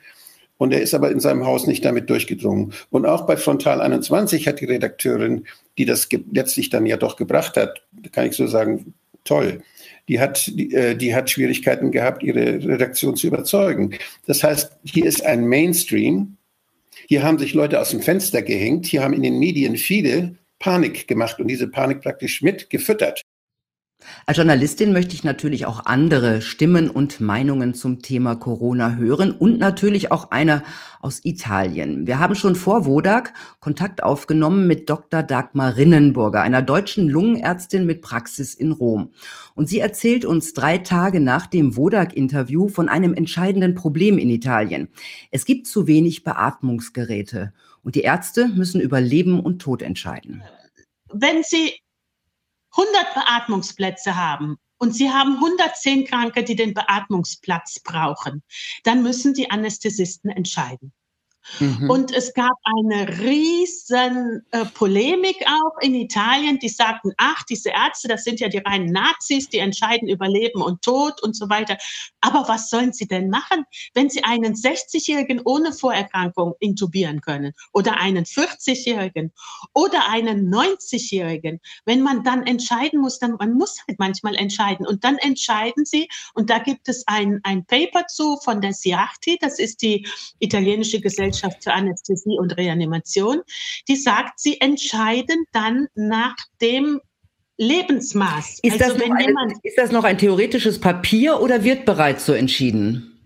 Und 0.58 0.74
er 0.74 0.82
ist 0.82 0.94
aber 0.94 1.10
in 1.10 1.22
seinem 1.22 1.46
Haus 1.46 1.68
nicht 1.68 1.86
damit 1.86 2.10
durchgedrungen. 2.10 2.74
Und 2.90 3.06
auch 3.06 3.26
bei 3.26 3.38
Frontal 3.38 3.80
21 3.80 4.48
hat 4.48 4.60
die 4.60 4.66
Redakteurin, 4.66 5.46
die 5.78 5.86
das 5.86 6.10
letztlich 6.34 6.70
dann 6.70 6.86
ja 6.86 6.98
doch 6.98 7.16
gebracht 7.16 7.56
hat, 7.56 7.82
kann 8.12 8.28
ich 8.28 8.36
so 8.36 8.46
sagen, 8.46 8.94
toll, 9.24 9.62
die 10.10 10.20
hat, 10.20 10.48
die, 10.48 10.74
äh, 10.74 10.96
die 10.96 11.16
hat 11.16 11.30
Schwierigkeiten 11.30 11.92
gehabt, 11.92 12.24
ihre 12.24 12.62
Redaktion 12.66 13.16
zu 13.16 13.28
überzeugen. 13.28 13.94
Das 14.26 14.44
heißt, 14.44 14.72
hier 14.84 15.06
ist 15.06 15.24
ein 15.24 15.48
Mainstream. 15.48 16.36
Hier 17.08 17.24
haben 17.24 17.38
sich 17.38 17.54
Leute 17.54 17.80
aus 17.80 17.92
dem 17.92 18.02
Fenster 18.02 18.42
gehängt. 18.42 18.88
Hier 18.88 19.04
haben 19.04 19.14
in 19.14 19.24
den 19.24 19.40
Medien 19.40 19.78
viele 19.78 20.36
Panik 20.58 21.08
gemacht 21.08 21.40
und 21.40 21.48
diese 21.48 21.68
Panik 21.68 22.02
praktisch 22.02 22.42
mit 22.42 22.70
gefüttert. 22.70 23.22
Als 24.26 24.38
Journalistin 24.38 24.94
möchte 24.94 25.16
ich 25.16 25.24
natürlich 25.24 25.66
auch 25.66 25.86
andere 25.86 26.42
Stimmen 26.42 26.90
und 26.90 27.20
Meinungen 27.20 27.74
zum 27.74 28.02
Thema 28.02 28.36
Corona 28.36 28.96
hören 28.96 29.32
und 29.32 29.60
natürlich 29.60 30.12
auch 30.12 30.32
eine 30.32 30.64
aus 31.02 31.22
Italien. 31.24 32.08
Wir 32.08 32.20
haben 32.20 32.36
schon 32.36 32.56
vor 32.56 32.86
Wodak 32.86 33.34
Kontakt 33.60 34.04
aufgenommen 34.04 34.68
mit 34.68 34.90
Dr. 34.90 35.24
Dagmar 35.24 35.78
Rinnenburger, 35.78 36.42
einer 36.42 36.62
deutschen 36.62 37.10
Lungenärztin 37.10 37.86
mit 37.86 38.02
Praxis 38.02 38.54
in 38.54 38.72
Rom. 38.72 39.12
Und 39.56 39.68
sie 39.68 39.80
erzählt 39.80 40.26
uns 40.26 40.54
drei 40.54 40.78
Tage 40.78 41.20
nach 41.20 41.48
dem 41.48 41.76
Wodak-Interview 41.76 42.68
von 42.68 42.88
einem 42.88 43.14
entscheidenden 43.14 43.76
Problem 43.76 44.18
in 44.18 44.30
Italien. 44.30 44.90
Es 45.32 45.46
gibt 45.46 45.68
zu 45.68 45.88
wenig 45.88 46.24
Beatmungsgeräte 46.24 47.54
und 47.84 47.96
die 47.96 48.02
Ärzte 48.02 48.48
müssen 48.50 48.80
über 48.80 49.02
Leben 49.02 49.40
und 49.40 49.60
Tod 49.60 49.82
entscheiden. 49.82 50.44
Wenn 51.12 51.42
Sie 51.44 51.74
100 52.80 53.14
Beatmungsplätze 53.14 54.16
haben 54.16 54.58
und 54.78 54.94
Sie 54.94 55.12
haben 55.12 55.36
110 55.36 56.06
Kranke, 56.06 56.44
die 56.44 56.56
den 56.56 56.74
Beatmungsplatz 56.74 57.82
brauchen, 57.82 58.42
dann 58.84 59.04
müssen 59.04 59.34
die 59.34 59.52
Anästhesisten 59.52 60.30
entscheiden. 60.30 60.94
Mhm. 61.60 61.90
Und 61.90 62.14
es 62.14 62.34
gab 62.34 62.54
eine 62.64 63.20
riesen 63.20 64.46
äh, 64.52 64.66
Polemik 64.66 65.38
auch 65.48 65.82
in 65.82 65.96
Italien, 65.96 66.60
die 66.60 66.70
sagten, 66.70 67.12
ach, 67.18 67.44
diese 67.44 67.70
Ärzte, 67.70 68.08
das 68.08 68.24
sind 68.24 68.40
ja 68.40 68.50
die 68.50 68.60
reinen 68.60 68.92
Nazis, 68.92 69.50
die 69.50 69.58
entscheiden 69.58 70.08
über 70.08 70.28
Leben 70.28 70.62
und 70.62 70.82
Tod 70.82 71.22
und 71.24 71.36
so 71.36 71.50
weiter. 71.50 71.78
Aber 72.22 72.48
was 72.48 72.70
sollen 72.70 72.94
sie 72.94 73.08
denn 73.08 73.30
machen, 73.30 73.66
wenn 73.94 74.10
sie 74.10 74.24
einen 74.24 74.54
60-Jährigen 74.54 75.42
ohne 75.44 75.74
Vorerkrankung 75.74 76.54
intubieren 76.60 77.22
können 77.22 77.54
oder 77.74 77.98
einen 77.98 78.26
40-Jährigen 78.26 79.34
oder 79.74 80.10
einen 80.10 80.54
90-Jährigen? 80.54 81.60
Wenn 81.86 82.02
man 82.02 82.24
dann 82.24 82.46
entscheiden 82.46 83.00
muss, 83.00 83.20
dann 83.20 83.36
man 83.40 83.54
muss 83.54 83.78
halt 83.88 84.00
manchmal 84.00 84.36
entscheiden 84.36 84.86
und 84.86 85.04
dann 85.04 85.18
entscheiden 85.18 85.86
sie 85.86 86.08
und 86.34 86.50
da 86.50 86.60
gibt 86.60 86.88
es 86.90 87.06
ein, 87.08 87.40
ein 87.44 87.66
Paper 87.66 88.06
zu 88.08 88.38
von 88.44 88.62
der 88.62 88.74
SIARTI, 88.74 89.38
das 89.42 89.60
ist 89.60 89.82
die 89.82 90.08
italienische 90.40 91.00
Gesellschaft 91.00 91.39
Gesellschaft 91.40 91.64
für 91.64 91.74
Anästhesie 91.74 92.38
und 92.38 92.58
Reanimation, 92.58 93.42
die 93.88 93.96
sagt, 93.96 94.40
sie 94.40 94.60
entscheiden 94.62 95.46
dann 95.52 95.88
nach 95.96 96.36
dem 96.62 97.00
Lebensmaß. 97.58 98.60
Ist, 98.64 98.82
also, 98.82 98.98
das 98.98 99.04
ein, 99.04 99.54
ist 99.64 99.78
das 99.78 99.92
noch 99.92 100.04
ein 100.04 100.18
theoretisches 100.18 100.80
Papier 100.80 101.42
oder 101.42 101.64
wird 101.64 101.86
bereits 101.86 102.26
so 102.26 102.34
entschieden? 102.34 103.19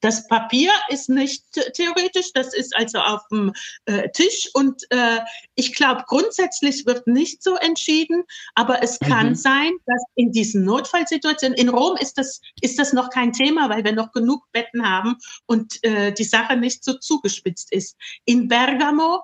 Das 0.00 0.26
Papier 0.28 0.70
ist 0.88 1.08
nicht 1.08 1.44
theoretisch, 1.74 2.32
das 2.32 2.54
ist 2.54 2.74
also 2.76 2.98
auf 2.98 3.20
dem 3.28 3.52
äh, 3.84 4.08
Tisch 4.10 4.48
und 4.54 4.82
äh, 4.90 5.20
ich 5.54 5.74
glaube, 5.74 6.04
grundsätzlich 6.06 6.86
wird 6.86 7.06
nicht 7.06 7.42
so 7.42 7.56
entschieden, 7.56 8.24
aber 8.54 8.82
es 8.82 8.98
kann 8.98 9.30
mhm. 9.30 9.34
sein, 9.34 9.72
dass 9.86 10.02
in 10.14 10.32
diesen 10.32 10.64
Notfallsituationen, 10.64 11.56
in 11.56 11.68
Rom 11.68 11.96
ist 11.96 12.18
das, 12.18 12.40
ist 12.60 12.78
das 12.78 12.92
noch 12.92 13.10
kein 13.10 13.32
Thema, 13.32 13.68
weil 13.68 13.84
wir 13.84 13.92
noch 13.92 14.12
genug 14.12 14.44
Betten 14.52 14.88
haben 14.88 15.16
und 15.46 15.82
äh, 15.84 16.12
die 16.12 16.24
Sache 16.24 16.56
nicht 16.56 16.84
so 16.84 16.94
zugespitzt 16.94 17.72
ist. 17.72 17.96
In 18.24 18.48
Bergamo 18.48 19.20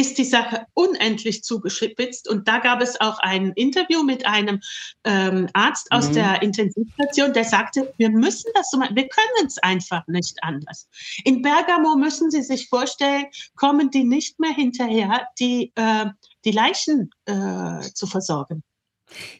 ist 0.00 0.16
die 0.16 0.24
Sache 0.24 0.66
unendlich 0.74 1.44
zugespitzt. 1.44 2.28
Und 2.28 2.48
da 2.48 2.58
gab 2.58 2.80
es 2.80 3.00
auch 3.00 3.18
ein 3.18 3.52
Interview 3.52 4.02
mit 4.02 4.26
einem 4.26 4.60
ähm, 5.04 5.48
Arzt 5.52 5.92
aus 5.92 6.08
mhm. 6.08 6.14
der 6.14 6.42
Intensivstation, 6.42 7.32
der 7.32 7.44
sagte, 7.44 7.92
wir 7.98 8.10
müssen 8.10 8.50
das 8.54 8.70
so 8.70 8.78
machen, 8.78 8.96
wir 8.96 9.08
können 9.08 9.46
es 9.46 9.58
einfach 9.58 10.06
nicht 10.06 10.42
anders. 10.42 10.88
In 11.24 11.42
Bergamo 11.42 11.96
müssen 11.96 12.30
Sie 12.30 12.42
sich 12.42 12.68
vorstellen, 12.68 13.26
kommen 13.56 13.90
die 13.90 14.04
nicht 14.04 14.40
mehr 14.40 14.54
hinterher, 14.54 15.26
die, 15.38 15.72
äh, 15.74 16.06
die 16.44 16.52
Leichen 16.52 17.10
äh, 17.26 17.80
zu 17.94 18.06
versorgen. 18.06 18.62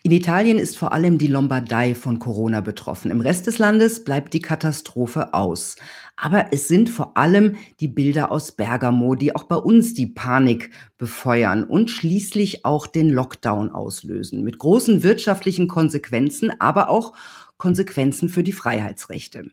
In 0.02 0.11
Italien 0.11 0.59
ist 0.59 0.76
vor 0.76 0.93
allem 0.93 1.19
die 1.19 1.29
Lombardei 1.29 1.95
von 1.95 2.19
Corona 2.19 2.61
betroffen. 2.61 3.11
Im 3.11 3.21
Rest 3.21 3.47
des 3.47 3.59
Landes 3.59 4.05
bleibt 4.05 4.35
die 4.35 4.40
Katastrophe 4.40 5.33
aus. 5.33 5.76
Aber 6.23 6.53
es 6.53 6.69
sind 6.69 6.91
vor 6.91 7.17
allem 7.17 7.57
die 7.81 7.89
Bilder 7.89 8.31
aus 8.31 8.53
Bergamo, 8.53 9.15
die 9.15 9.35
auch 9.35 9.45
bei 9.45 9.57
uns 9.57 9.95
die 9.95 10.07
Panik 10.07 10.71
befeuern 10.99 11.65
und 11.65 11.91
schließlich 11.91 12.67
auch 12.67 12.87
den 12.87 13.09
Lockdown 13.09 13.71
auslösen. 13.71 14.45
Mit 14.45 14.59
großen 14.59 15.03
wirtschaftlichen 15.03 15.67
Konsequenzen, 15.67 16.53
aber 16.61 16.91
auch 16.91 17.15
Konsequenzen 17.57 18.29
für 18.29 18.43
die 18.43 18.53
Freiheitsrechte. 18.53 19.50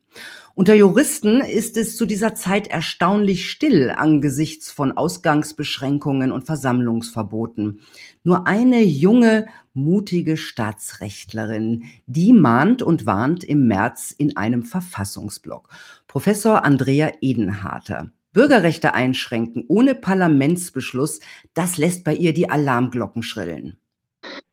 Unter 0.55 0.73
Juristen 0.73 1.41
ist 1.41 1.77
es 1.77 1.95
zu 1.95 2.05
dieser 2.05 2.33
Zeit 2.33 2.67
erstaunlich 2.67 3.49
still 3.49 3.93
angesichts 3.95 4.71
von 4.71 4.91
Ausgangsbeschränkungen 4.91 6.31
und 6.31 6.45
Versammlungsverboten. 6.45 7.81
Nur 8.23 8.47
eine 8.47 8.81
junge, 8.81 9.47
mutige 9.73 10.35
Staatsrechtlerin, 10.35 11.83
die 12.07 12.33
mahnt 12.33 12.81
und 12.81 13.05
warnt 13.05 13.43
im 13.43 13.67
März 13.67 14.15
in 14.17 14.35
einem 14.35 14.63
Verfassungsblock. 14.63 15.69
Professor 16.07 16.63
Andrea 16.63 17.11
Edenharter. 17.21 18.11
Bürgerrechte 18.33 18.93
einschränken 18.93 19.65
ohne 19.67 19.95
Parlamentsbeschluss, 19.95 21.19
das 21.53 21.77
lässt 21.77 22.03
bei 22.03 22.13
ihr 22.13 22.33
die 22.33 22.49
Alarmglocken 22.49 23.23
schrillen. 23.23 23.79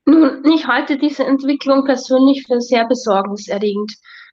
Nun, 0.07 0.45
ich 0.45 0.67
halte 0.67 0.99
diese 0.99 1.25
Entwicklung 1.25 1.85
persönlich 1.85 2.47
für 2.47 2.61
sehr 2.61 2.87
besorgniserregend. 2.87 3.93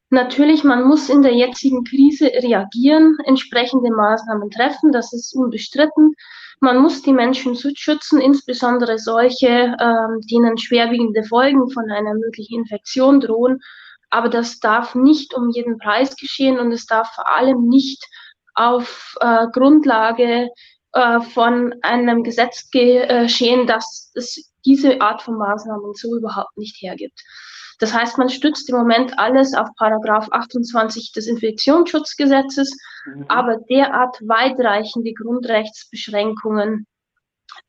Natürlich, 0.10 0.66
man 0.66 0.84
muss 0.84 1.10
in 1.10 1.22
der 1.22 1.34
jetzigen 1.34 1.86
Krise 1.86 2.25
reagieren, 2.25 3.18
entsprechende 3.25 3.92
Maßnahmen 3.92 4.50
treffen, 4.50 4.92
das 4.92 5.13
ist 5.13 5.34
unbestritten. 5.34 6.13
Man 6.60 6.80
muss 6.80 7.01
die 7.01 7.13
Menschen 7.13 7.56
schützen, 7.56 8.20
insbesondere 8.20 9.00
solche, 9.00 9.48
ähm, 9.80 10.22
denen 10.30 10.58
schwerwiegende 10.58 11.24
Folgen 11.24 11.70
von 11.72 11.90
einer 11.90 12.13
möglichen 12.13 12.60
Infektion 12.60 13.22
drohen. 13.22 13.62
Aber 14.12 14.30
das 14.30 14.60
darf 14.60 14.94
nicht 14.94 15.34
um 15.34 15.50
jeden 15.50 15.77
Preis 15.77 16.15
geschehen 16.15 16.60
und 16.60 16.72
es 16.72 16.86
darf 16.86 17.12
vor 17.13 17.27
allem 17.27 17.68
nicht 17.68 18.06
auf 18.53 19.15
äh, 19.22 19.48
Grundlage 19.51 20.50
äh, 20.94 21.22
von 21.22 21.74
einem 21.82 22.24
Gesetz 22.24 22.70
geschehen, 22.70 23.65
das 23.65 24.12
es 24.13 24.51
diese 24.65 25.01
Art 25.01 25.22
von 25.22 25.38
Maßnahmen 25.38 25.94
so 25.96 26.15
überhaupt 26.15 26.58
nicht 26.58 26.82
hergibt. 26.82 27.20
Das 27.80 27.94
heißt, 27.94 28.20
man 28.20 28.30
stützt 28.30 28.70
im 28.70 28.77
Moment 28.77 29.18
alles 29.18 29.56
auf 29.56 29.68
Paragraph 29.75 30.27
28 30.32 31.13
des 31.13 31.25
Infektionsschutzgesetzes, 31.25 32.77
mhm. 33.08 33.25
aber 33.27 33.58
derart 33.70 34.18
weitreichende 34.22 35.13
Grundrechtsbeschränkungen 35.13 36.86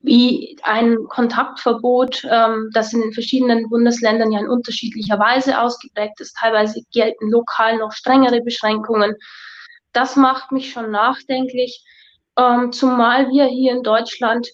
wie 0.00 0.58
ein 0.62 0.96
Kontaktverbot, 1.08 2.24
ähm, 2.30 2.70
das 2.72 2.92
in 2.92 3.00
den 3.00 3.12
verschiedenen 3.12 3.68
Bundesländern 3.68 4.32
ja 4.32 4.40
in 4.40 4.48
unterschiedlicher 4.48 5.18
Weise 5.18 5.60
ausgeprägt 5.60 6.20
ist. 6.20 6.36
Teilweise 6.38 6.82
gelten 6.92 7.30
lokal 7.30 7.78
noch 7.78 7.92
strengere 7.92 8.40
Beschränkungen. 8.42 9.16
Das 9.92 10.16
macht 10.16 10.52
mich 10.52 10.72
schon 10.72 10.90
nachdenklich, 10.90 11.84
ähm, 12.38 12.72
zumal 12.72 13.28
wir 13.28 13.46
hier 13.46 13.72
in 13.72 13.82
Deutschland 13.82 14.48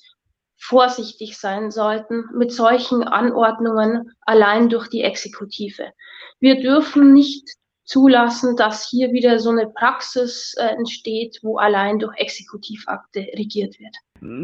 vorsichtig 0.59 1.39
sein 1.39 1.71
sollten 1.71 2.25
mit 2.35 2.53
solchen 2.53 3.05
Anordnungen 3.05 4.13
allein 4.23 4.69
durch 4.69 4.89
die 4.89 5.03
Exekutive. 5.03 5.93
Wir 6.41 6.61
dürfen 6.61 7.13
nicht 7.13 7.49
zulassen, 7.89 8.55
dass 8.57 8.89
hier 8.89 9.13
wieder 9.13 9.39
so 9.39 9.51
eine 9.51 9.67
Praxis 9.67 10.55
äh, 10.59 10.75
entsteht, 10.77 11.39
wo 11.43 11.57
allein 11.57 11.99
durch 11.99 12.17
Exekutivakte 12.19 13.21
regiert 13.37 13.79
wird. 13.81 13.97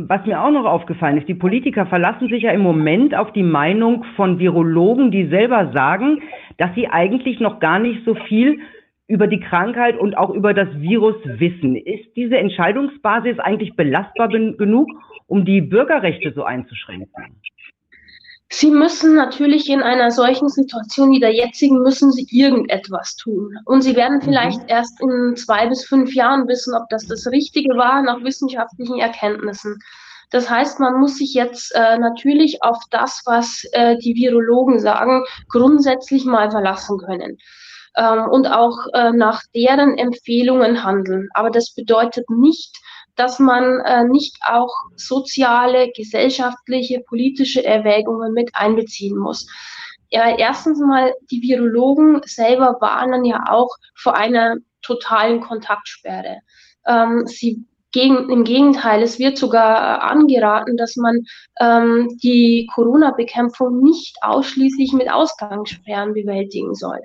Was 0.09 0.25
mir 0.25 0.41
auch 0.41 0.51
noch 0.51 0.65
aufgefallen 0.65 1.19
ist, 1.19 1.29
die 1.29 1.35
Politiker 1.35 1.87
verlassen 1.87 2.29
sich 2.29 2.43
ja 2.43 2.53
im 2.53 2.63
Moment 2.63 3.15
auf 3.15 3.33
die 3.33 3.43
Meinung 3.43 4.05
von 4.17 4.39
Virologen, 4.39 5.11
die 5.11 5.29
selber 5.29 5.73
sagen, 5.73 6.23
dass 6.57 6.75
sie 6.75 6.89
eigentlich 6.89 7.39
noch 7.41 7.61
gar 7.61 7.79
nicht 7.79 8.05
so 8.05 8.15
viel 8.15 8.61
über 9.09 9.27
die 9.27 9.41
Krankheit 9.41 9.99
und 9.99 10.17
auch 10.17 10.31
über 10.31 10.55
das 10.55 10.69
Virus 10.81 11.17
wissen. 11.25 11.77
Ist 11.77 12.17
diese 12.17 12.39
Entscheidungsbasis 12.39 13.39
eigentlich 13.39 13.77
belastbar 13.77 14.29
genug, 14.29 14.89
um 15.27 15.45
die 15.45 15.61
Bürgerrechte 15.61 16.33
so 16.35 16.45
einzuschränken? 16.45 17.37
Sie 18.57 18.71
müssen 18.71 19.17
natürlich 19.17 19.69
in 19.69 19.83
einer 19.83 20.13
solchen 20.13 20.49
Situation 20.49 21.11
wie 21.11 21.19
der 21.19 21.35
jetzigen, 21.35 21.83
müssen 21.83 22.13
Sie 22.13 22.25
irgendetwas 22.31 23.17
tun. 23.17 23.59
Und 23.65 23.83
Sie 23.83 23.97
werden 23.97 24.19
mhm. 24.19 24.23
vielleicht 24.23 24.61
mhm. 24.61 24.69
erst 24.69 25.01
in 25.01 25.35
zwei 25.35 25.67
bis 25.67 25.85
fünf 25.85 26.15
Jahren 26.15 26.47
wissen, 26.47 26.73
ob 26.73 26.89
das 26.89 27.05
das 27.07 27.27
Richtige 27.27 27.77
war, 27.77 28.01
nach 28.03 28.23
wissenschaftlichen 28.23 29.01
Erkenntnissen. 29.01 29.81
Das 30.31 30.49
heißt, 30.49 30.79
man 30.79 31.01
muss 31.01 31.17
sich 31.17 31.35
jetzt 31.35 31.75
äh, 31.75 31.99
natürlich 31.99 32.63
auf 32.63 32.79
das, 32.91 33.23
was 33.27 33.65
äh, 33.73 33.97
die 33.99 34.15
Virologen 34.15 34.79
sagen, 34.79 35.25
grundsätzlich 35.49 36.25
mal 36.25 36.53
verlassen 36.53 36.99
können 36.99 37.39
ähm, 37.97 38.29
und 38.31 38.47
auch 38.47 38.77
äh, 38.93 39.11
nach 39.11 39.43
deren 39.53 39.99
Empfehlungen 39.99 40.85
handeln. 40.85 41.29
Aber 41.35 41.51
das 41.51 41.75
bedeutet 41.75 42.31
nicht, 42.31 42.77
dass 43.17 43.39
man 43.39 43.81
äh, 43.81 44.05
nicht 44.05 44.37
auch 44.47 44.73
soziale, 44.97 45.91
gesellschaftliche, 45.97 47.01
politische 47.01 47.65
Erwägungen 47.65 48.33
mit 48.33 48.51
einbeziehen 48.55 49.17
muss. 49.17 49.47
Ja, 50.11 50.37
erstens 50.37 50.79
mal, 50.81 51.13
die 51.31 51.43
Virologen 51.43 52.21
selber 52.25 52.77
warnen 52.81 53.25
ja 53.25 53.45
auch 53.49 53.71
vor 53.97 54.15
einer 54.15 54.57
totalen 54.83 55.41
Kontaktsperre. 55.41 56.39
Ähm, 56.87 57.27
sie 57.27 57.65
gegen, 57.95 58.29
Im 58.29 58.43
Gegenteil, 58.43 59.03
es 59.03 59.21
wird 59.21 59.39
sogar 59.39 60.03
angeraten, 60.03 60.77
dass 60.77 60.97
man 60.97 61.25
ähm, 61.61 62.19
die 62.21 62.69
Corona-Bekämpfung 62.75 63.81
nicht 63.83 64.17
ausschließlich 64.21 64.93
mit 64.93 65.09
Ausgangssperren 65.11 66.13
bewältigen 66.13 66.75
soll. 66.75 66.99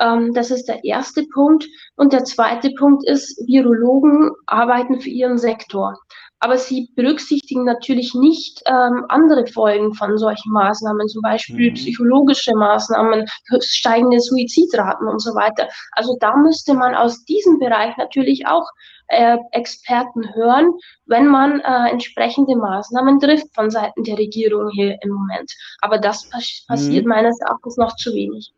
Ähm, 0.00 0.32
das 0.34 0.50
ist 0.50 0.66
der 0.66 0.82
erste 0.84 1.24
Punkt. 1.32 1.66
Und 1.96 2.12
der 2.12 2.24
zweite 2.24 2.70
Punkt 2.70 3.06
ist, 3.06 3.38
Virologen 3.46 4.30
arbeiten 4.46 5.00
für 5.00 5.10
ihren 5.10 5.38
Sektor. 5.38 5.94
Aber 6.42 6.56
sie 6.56 6.90
berücksichtigen 6.96 7.64
natürlich 7.64 8.14
nicht 8.14 8.62
ähm, 8.64 9.04
andere 9.10 9.46
Folgen 9.46 9.92
von 9.92 10.16
solchen 10.16 10.50
Maßnahmen, 10.52 11.06
zum 11.08 11.20
Beispiel 11.20 11.70
mhm. 11.70 11.74
psychologische 11.74 12.54
Maßnahmen, 12.54 13.26
steigende 13.60 14.20
Suizidraten 14.20 15.06
und 15.06 15.20
so 15.20 15.34
weiter. 15.34 15.68
Also 15.92 16.16
da 16.18 16.34
müsste 16.36 16.72
man 16.72 16.94
aus 16.94 17.24
diesem 17.26 17.58
Bereich 17.58 17.94
natürlich 17.98 18.46
auch 18.46 18.66
äh, 19.08 19.36
Experten 19.52 20.34
hören, 20.34 20.72
wenn 21.04 21.26
man 21.26 21.60
äh, 21.60 21.90
entsprechende 21.90 22.56
Maßnahmen 22.56 23.20
trifft 23.20 23.54
von 23.54 23.68
Seiten 23.68 24.04
der 24.04 24.16
Regierung 24.16 24.70
hier 24.70 24.96
im 25.02 25.10
Moment. 25.10 25.52
Aber 25.82 25.98
das 25.98 26.30
pass 26.30 26.64
passiert 26.66 27.04
mhm. 27.04 27.10
meines 27.10 27.38
Erachtens 27.42 27.76
noch 27.76 27.94
zu 27.96 28.14
wenig. 28.14 28.50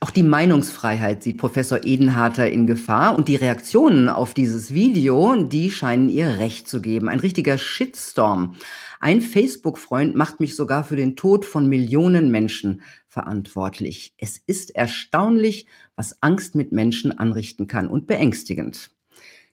Auch 0.00 0.10
die 0.10 0.22
Meinungsfreiheit 0.22 1.22
sieht 1.22 1.38
Professor 1.38 1.84
Edenharter 1.84 2.50
in 2.50 2.66
Gefahr 2.66 3.16
und 3.16 3.28
die 3.28 3.36
Reaktionen 3.36 4.08
auf 4.08 4.34
dieses 4.34 4.72
Video, 4.72 5.34
die 5.44 5.70
scheinen 5.70 6.08
ihr 6.08 6.38
Recht 6.38 6.68
zu 6.68 6.80
geben. 6.80 7.08
Ein 7.08 7.20
richtiger 7.20 7.58
Shitstorm. 7.58 8.56
Ein 9.00 9.20
Facebook-Freund 9.20 10.14
macht 10.14 10.40
mich 10.40 10.56
sogar 10.56 10.84
für 10.84 10.96
den 10.96 11.16
Tod 11.16 11.44
von 11.44 11.68
Millionen 11.68 12.30
Menschen 12.30 12.82
verantwortlich. 13.08 14.14
Es 14.18 14.38
ist 14.38 14.74
erstaunlich, 14.74 15.66
was 15.96 16.22
Angst 16.22 16.54
mit 16.54 16.72
Menschen 16.72 17.18
anrichten 17.18 17.66
kann 17.66 17.88
und 17.88 18.06
beängstigend 18.06 18.90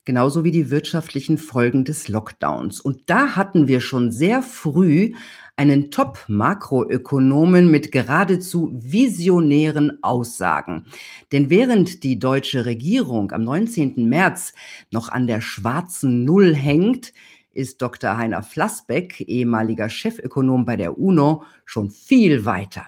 genauso 0.03 0.43
wie 0.43 0.51
die 0.51 0.71
wirtschaftlichen 0.71 1.37
Folgen 1.37 1.85
des 1.85 2.07
Lockdowns. 2.07 2.81
Und 2.81 3.09
da 3.09 3.35
hatten 3.35 3.67
wir 3.67 3.81
schon 3.81 4.11
sehr 4.11 4.41
früh 4.41 5.13
einen 5.61 5.91
Top-Makroökonomen 5.91 7.69
mit 7.69 7.91
geradezu 7.91 8.71
visionären 8.73 9.99
Aussagen. 10.01 10.87
Denn 11.31 11.51
während 11.51 12.03
die 12.03 12.17
deutsche 12.17 12.65
Regierung 12.65 13.31
am 13.31 13.43
19. 13.43 14.09
März 14.09 14.55
noch 14.91 15.09
an 15.09 15.27
der 15.27 15.39
schwarzen 15.39 16.25
Null 16.25 16.55
hängt, 16.55 17.13
ist 17.53 17.79
Dr. 17.79 18.17
Heiner 18.17 18.41
Flassbeck, 18.41 19.21
ehemaliger 19.21 19.87
Chefökonom 19.87 20.65
bei 20.65 20.77
der 20.77 20.97
UNO, 20.97 21.43
schon 21.65 21.91
viel 21.91 22.43
weiter. 22.43 22.87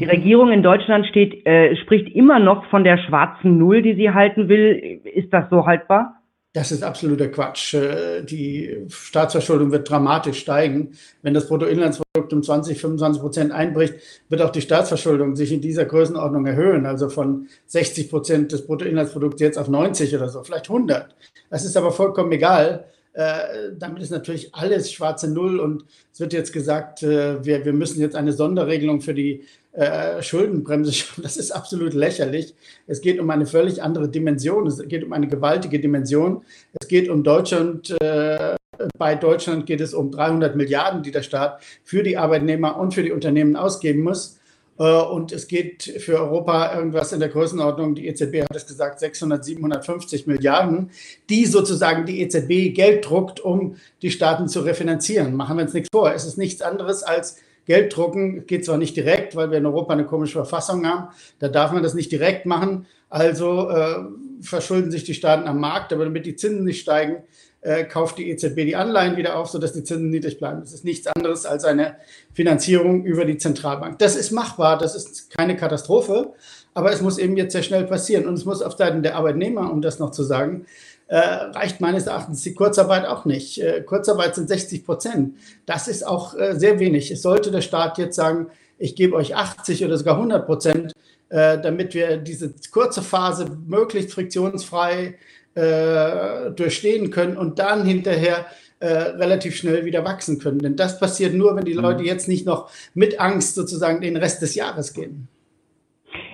Die 0.00 0.06
Regierung 0.06 0.50
in 0.50 0.62
Deutschland 0.62 1.06
steht, 1.08 1.44
äh, 1.44 1.76
spricht 1.76 2.08
immer 2.14 2.38
noch 2.38 2.64
von 2.70 2.84
der 2.84 2.96
schwarzen 2.96 3.58
Null, 3.58 3.82
die 3.82 3.96
sie 3.96 4.12
halten 4.12 4.48
will. 4.48 5.02
Ist 5.04 5.30
das 5.30 5.50
so 5.50 5.66
haltbar? 5.66 6.21
Das 6.54 6.70
ist 6.70 6.82
absoluter 6.82 7.28
Quatsch. 7.28 7.72
Äh, 7.74 8.22
die 8.24 8.84
Staatsverschuldung 8.88 9.72
wird 9.72 9.88
dramatisch 9.88 10.40
steigen. 10.40 10.92
Wenn 11.22 11.32
das 11.32 11.48
Bruttoinlandsprodukt 11.48 12.32
um 12.32 12.42
20, 12.42 12.78
25 12.78 13.22
Prozent 13.22 13.52
einbricht, 13.52 13.94
wird 14.28 14.42
auch 14.42 14.50
die 14.50 14.60
Staatsverschuldung 14.60 15.34
sich 15.34 15.50
in 15.50 15.62
dieser 15.62 15.86
Größenordnung 15.86 16.44
erhöhen. 16.44 16.84
Also 16.84 17.08
von 17.08 17.48
60 17.66 18.10
Prozent 18.10 18.52
des 18.52 18.66
Bruttoinlandsprodukts 18.66 19.40
jetzt 19.40 19.58
auf 19.58 19.68
90 19.68 20.14
oder 20.14 20.28
so, 20.28 20.42
vielleicht 20.44 20.68
100. 20.68 21.14
Das 21.48 21.64
ist 21.64 21.76
aber 21.76 21.90
vollkommen 21.90 22.32
egal. 22.32 22.84
Äh, 23.14 23.72
damit 23.78 24.02
ist 24.02 24.10
natürlich 24.10 24.54
alles 24.54 24.90
schwarze 24.90 25.30
Null 25.30 25.60
und 25.60 25.84
es 26.12 26.20
wird 26.20 26.32
jetzt 26.32 26.52
gesagt, 26.52 27.02
äh, 27.02 27.44
wir, 27.44 27.64
wir 27.64 27.72
müssen 27.72 28.00
jetzt 28.00 28.16
eine 28.16 28.32
Sonderregelung 28.32 29.02
für 29.02 29.12
die 29.12 29.44
äh, 29.72 30.22
Schuldenbremse 30.22 30.92
schaffen. 30.92 31.22
Das 31.22 31.36
ist 31.36 31.50
absolut 31.50 31.94
lächerlich. 31.94 32.54
Es 32.86 33.00
geht 33.00 33.20
um 33.20 33.28
eine 33.30 33.46
völlig 33.46 33.82
andere 33.82 34.08
Dimension. 34.08 34.66
Es 34.66 34.78
geht 34.88 35.04
um 35.04 35.12
eine 35.12 35.28
gewaltige 35.28 35.80
Dimension. 35.80 36.44
Es 36.80 36.88
geht 36.88 37.08
um 37.08 37.22
Deutschland. 37.22 37.90
Äh, 38.00 38.56
bei 38.98 39.14
Deutschland 39.14 39.66
geht 39.66 39.80
es 39.80 39.94
um 39.94 40.10
300 40.10 40.56
Milliarden, 40.56 41.02
die 41.02 41.10
der 41.10 41.22
Staat 41.22 41.62
für 41.84 42.02
die 42.02 42.16
Arbeitnehmer 42.16 42.78
und 42.78 42.94
für 42.94 43.02
die 43.02 43.12
Unternehmen 43.12 43.56
ausgeben 43.56 44.02
muss. 44.02 44.40
Äh, 44.78 44.84
und 44.84 45.32
es 45.32 45.48
geht 45.48 45.82
für 45.82 46.18
Europa 46.18 46.74
irgendwas 46.74 47.12
in 47.12 47.20
der 47.20 47.28
Größenordnung, 47.28 47.94
die 47.94 48.06
EZB 48.06 48.42
hat 48.42 48.56
es 48.56 48.66
gesagt, 48.66 49.00
600, 49.00 49.44
750 49.44 50.26
Milliarden, 50.26 50.90
die 51.28 51.46
sozusagen 51.46 52.06
die 52.06 52.20
EZB 52.20 52.74
Geld 52.74 53.08
druckt, 53.08 53.40
um 53.40 53.76
die 54.02 54.10
Staaten 54.10 54.48
zu 54.48 54.60
refinanzieren. 54.60 55.34
Machen 55.34 55.56
wir 55.56 55.64
uns 55.64 55.74
nichts 55.74 55.88
vor. 55.92 56.12
Es 56.12 56.24
ist 56.24 56.38
nichts 56.38 56.62
anderes 56.62 57.02
als 57.02 57.36
Geld 57.66 57.96
drucken. 57.96 58.46
Geht 58.46 58.64
zwar 58.64 58.78
nicht 58.78 58.96
direkt, 58.96 59.36
weil 59.36 59.50
wir 59.50 59.58
in 59.58 59.66
Europa 59.66 59.92
eine 59.92 60.04
komische 60.04 60.34
Verfassung 60.34 60.86
haben. 60.86 61.08
Da 61.38 61.48
darf 61.48 61.72
man 61.72 61.82
das 61.82 61.94
nicht 61.94 62.10
direkt 62.10 62.46
machen. 62.46 62.86
Also 63.08 63.70
äh, 63.70 63.96
verschulden 64.42 64.90
sich 64.90 65.04
die 65.04 65.14
Staaten 65.14 65.48
am 65.48 65.60
Markt, 65.60 65.92
aber 65.92 66.04
damit 66.04 66.26
die 66.26 66.36
Zinsen 66.36 66.64
nicht 66.64 66.80
steigen, 66.80 67.22
äh, 67.62 67.84
kauft 67.84 68.18
die 68.18 68.28
EZB 68.28 68.64
die 68.64 68.76
Anleihen 68.76 69.16
wieder 69.16 69.36
auf, 69.36 69.48
sodass 69.48 69.72
die 69.72 69.84
Zinsen 69.84 70.10
niedrig 70.10 70.38
bleiben. 70.38 70.60
Das 70.60 70.72
ist 70.72 70.84
nichts 70.84 71.06
anderes 71.06 71.46
als 71.46 71.64
eine 71.64 71.96
Finanzierung 72.34 73.04
über 73.04 73.24
die 73.24 73.38
Zentralbank. 73.38 73.98
Das 73.98 74.16
ist 74.16 74.32
machbar, 74.32 74.78
das 74.78 74.94
ist 74.94 75.30
keine 75.30 75.56
Katastrophe, 75.56 76.32
aber 76.74 76.92
es 76.92 77.00
muss 77.00 77.18
eben 77.18 77.36
jetzt 77.36 77.52
sehr 77.52 77.62
schnell 77.62 77.84
passieren. 77.84 78.26
Und 78.26 78.34
es 78.34 78.44
muss 78.44 78.62
auf 78.62 78.76
Seiten 78.76 79.02
der 79.02 79.16
Arbeitnehmer, 79.16 79.72
um 79.72 79.80
das 79.80 79.98
noch 79.98 80.10
zu 80.10 80.24
sagen, 80.24 80.66
äh, 81.06 81.18
reicht 81.18 81.80
meines 81.80 82.06
Erachtens 82.06 82.42
die 82.42 82.54
Kurzarbeit 82.54 83.06
auch 83.06 83.26
nicht. 83.26 83.60
Äh, 83.60 83.82
Kurzarbeit 83.82 84.34
sind 84.34 84.48
60 84.48 84.84
Prozent. 84.84 85.36
Das 85.66 85.86
ist 85.86 86.06
auch 86.06 86.34
äh, 86.34 86.58
sehr 86.58 86.80
wenig. 86.80 87.10
Es 87.10 87.22
sollte 87.22 87.50
der 87.50 87.60
Staat 87.60 87.98
jetzt 87.98 88.16
sagen, 88.16 88.48
ich 88.78 88.96
gebe 88.96 89.14
euch 89.14 89.36
80 89.36 89.84
oder 89.84 89.96
sogar 89.98 90.16
100 90.16 90.46
Prozent, 90.46 90.91
äh, 91.32 91.58
damit 91.62 91.94
wir 91.94 92.18
diese 92.18 92.52
kurze 92.70 93.00
Phase 93.00 93.56
möglichst 93.66 94.12
friktionsfrei 94.12 95.14
äh, 95.54 96.50
durchstehen 96.50 97.10
können 97.10 97.38
und 97.38 97.58
dann 97.58 97.86
hinterher 97.86 98.44
äh, 98.80 98.86
relativ 98.86 99.56
schnell 99.56 99.86
wieder 99.86 100.04
wachsen 100.04 100.38
können. 100.38 100.58
Denn 100.58 100.76
das 100.76 101.00
passiert 101.00 101.32
nur, 101.32 101.56
wenn 101.56 101.64
die 101.64 101.74
mhm. 101.74 101.80
Leute 101.80 102.04
jetzt 102.04 102.28
nicht 102.28 102.46
noch 102.46 102.70
mit 102.92 103.18
Angst 103.18 103.54
sozusagen 103.54 104.02
den 104.02 104.18
Rest 104.18 104.42
des 104.42 104.54
Jahres 104.54 104.92
gehen. 104.92 105.28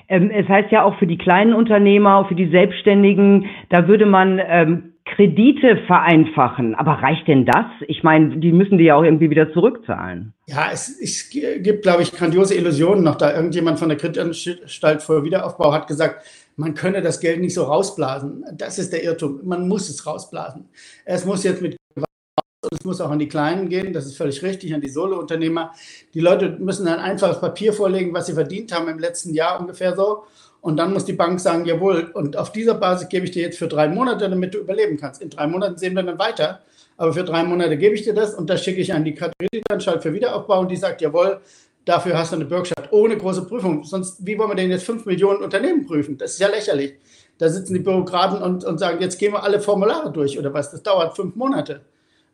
Ähm, 0.09 0.33
es 0.35 0.49
heißt 0.49 0.73
ja 0.73 0.83
auch 0.83 0.99
für 0.99 1.07
die 1.07 1.19
kleinen 1.19 1.55
Unternehmer, 1.55 2.25
für 2.27 2.35
die 2.35 2.51
Selbstständigen, 2.51 3.47
da 3.69 3.87
würde 3.87 4.07
man 4.07 4.41
ähm, 4.45 4.95
Kredite 5.15 5.79
vereinfachen. 5.87 6.75
Aber 6.75 6.93
reicht 6.93 7.29
denn 7.29 7.45
das? 7.47 7.67
Ich 7.87 8.03
meine, 8.03 8.39
die 8.39 8.53
müssen 8.53 8.79
die 8.79 8.85
ja 8.85 8.97
auch 8.97 9.03
irgendwie 9.03 9.31
wieder 9.31 9.53
zurückzahlen. 9.53 10.33
Ja, 10.47 10.71
es, 10.73 10.89
es 11.01 11.31
gibt, 11.31 11.83
glaube 11.83 12.03
ich, 12.03 12.13
grandiose 12.13 12.55
Illusionen 12.55 13.05
noch 13.05 13.17
da. 13.17 13.35
Irgendjemand 13.35 13.79
von 13.79 13.89
der 13.89 13.99
Kreditanstalt 13.99 15.03
für 15.03 15.25
Wiederaufbau 15.25 15.73
hat 15.73 15.87
gesagt, 15.87 16.25
man 16.57 16.75
könne 16.75 17.03
das 17.03 17.21
Geld 17.21 17.41
nicht 17.41 17.55
so 17.55 17.65
rausblasen. 17.65 18.45
Das 18.53 18.79
ist 18.79 18.93
der 18.93 19.05
Irrtum. 19.05 19.41
Man 19.45 19.69
muss 19.69 19.89
es 19.89 20.07
rausblasen. 20.07 20.69
Es 21.05 21.25
muss 21.25 21.45
jetzt 21.45 21.63
mit 21.63 21.77
und 22.61 22.73
es 22.73 22.85
muss 22.85 23.01
auch 23.01 23.11
an 23.11 23.21
die 23.21 23.29
Kleinen 23.29 23.69
gehen, 23.69 23.93
das 23.93 24.05
ist 24.07 24.17
völlig 24.17 24.43
richtig, 24.43 24.75
an 24.75 24.81
die 24.81 24.91
Solo-Unternehmer. 24.91 25.73
Die 26.13 26.21
Leute 26.21 26.57
müssen 26.59 26.89
ein 26.89 26.99
einfaches 26.99 27.41
Papier 27.41 27.73
vorlegen, 27.73 28.13
was 28.13 28.27
sie 28.27 28.33
verdient 28.33 28.75
haben 28.75 28.89
im 28.89 28.99
letzten 28.99 29.33
Jahr 29.33 29.61
ungefähr 29.61 29.95
so. 29.95 30.25
Und 30.61 30.77
dann 30.77 30.93
muss 30.93 31.05
die 31.05 31.13
Bank 31.13 31.41
sagen, 31.41 31.65
jawohl, 31.65 32.11
und 32.15 32.37
auf 32.37 32.53
dieser 32.53 32.75
Basis 32.75 33.09
gebe 33.09 33.25
ich 33.25 33.31
dir 33.31 33.43
jetzt 33.43 33.59
für 33.59 33.69
drei 33.69 33.89
Monate, 33.89 34.29
damit 34.29 34.55
du 34.55 34.59
überleben 34.59 34.97
kannst. 34.97 35.23
In 35.23 35.31
drei 35.31 35.47
Monaten 35.47 35.77
sehen 35.77 35.95
wir 35.95 36.03
dann 36.03 36.19
weiter. 36.19 36.61
Aber 36.97 37.13
für 37.13 37.23
drei 37.23 37.45
Monate 37.45 37.77
gebe 37.79 37.95
ich 37.95 38.03
dir 38.03 38.13
das 38.13 38.35
und 38.35 38.51
das 38.51 38.63
schicke 38.65 38.81
ich 38.81 38.93
an 38.93 39.05
die 39.05 39.15
Kreditanstalt 39.15 40.03
für 40.03 40.13
Wiederaufbau 40.13 40.61
und 40.61 40.71
die 40.71 40.77
sagt, 40.77 41.01
jawohl, 41.01 41.41
dafür 41.85 42.19
hast 42.19 42.33
du 42.33 42.37
eine 42.37 42.45
Bürgschaft 42.45 42.93
ohne 42.93 43.17
große 43.17 43.47
Prüfung. 43.47 43.85
Sonst, 43.85 44.27
wie 44.27 44.37
wollen 44.37 44.51
wir 44.51 44.57
denn 44.57 44.71
jetzt 44.71 44.85
fünf 44.85 45.07
Millionen 45.07 45.43
Unternehmen 45.43 45.87
prüfen? 45.87 46.19
Das 46.19 46.33
ist 46.33 46.41
ja 46.41 46.49
lächerlich. 46.49 46.95
Da 47.39 47.49
sitzen 47.49 47.75
die 47.75 47.81
Bürokraten 47.81 48.43
und, 48.43 48.65
und 48.65 48.79
sagen, 48.79 49.01
jetzt 49.01 49.17
gehen 49.17 49.33
wir 49.33 49.45
alle 49.45 49.61
Formulare 49.61 50.11
durch 50.11 50.37
oder 50.39 50.53
was. 50.53 50.73
Das 50.73 50.83
dauert 50.83 51.15
fünf 51.15 51.37
Monate. 51.37 51.83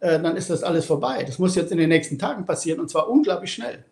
Äh, 0.01 0.19
dann 0.21 0.35
ist 0.35 0.49
das 0.49 0.63
alles 0.63 0.87
vorbei. 0.87 1.25
Das 1.25 1.39
muss 1.39 1.55
jetzt 1.57 1.71
in 1.71 1.79
den 1.79 1.91
nächsten 1.91 2.19
Tagen 2.19 2.47
passieren 2.47 2.81
und 2.81 2.89
zwar 2.91 3.11
unglaublich 3.11 3.53
schnell. 3.53 3.85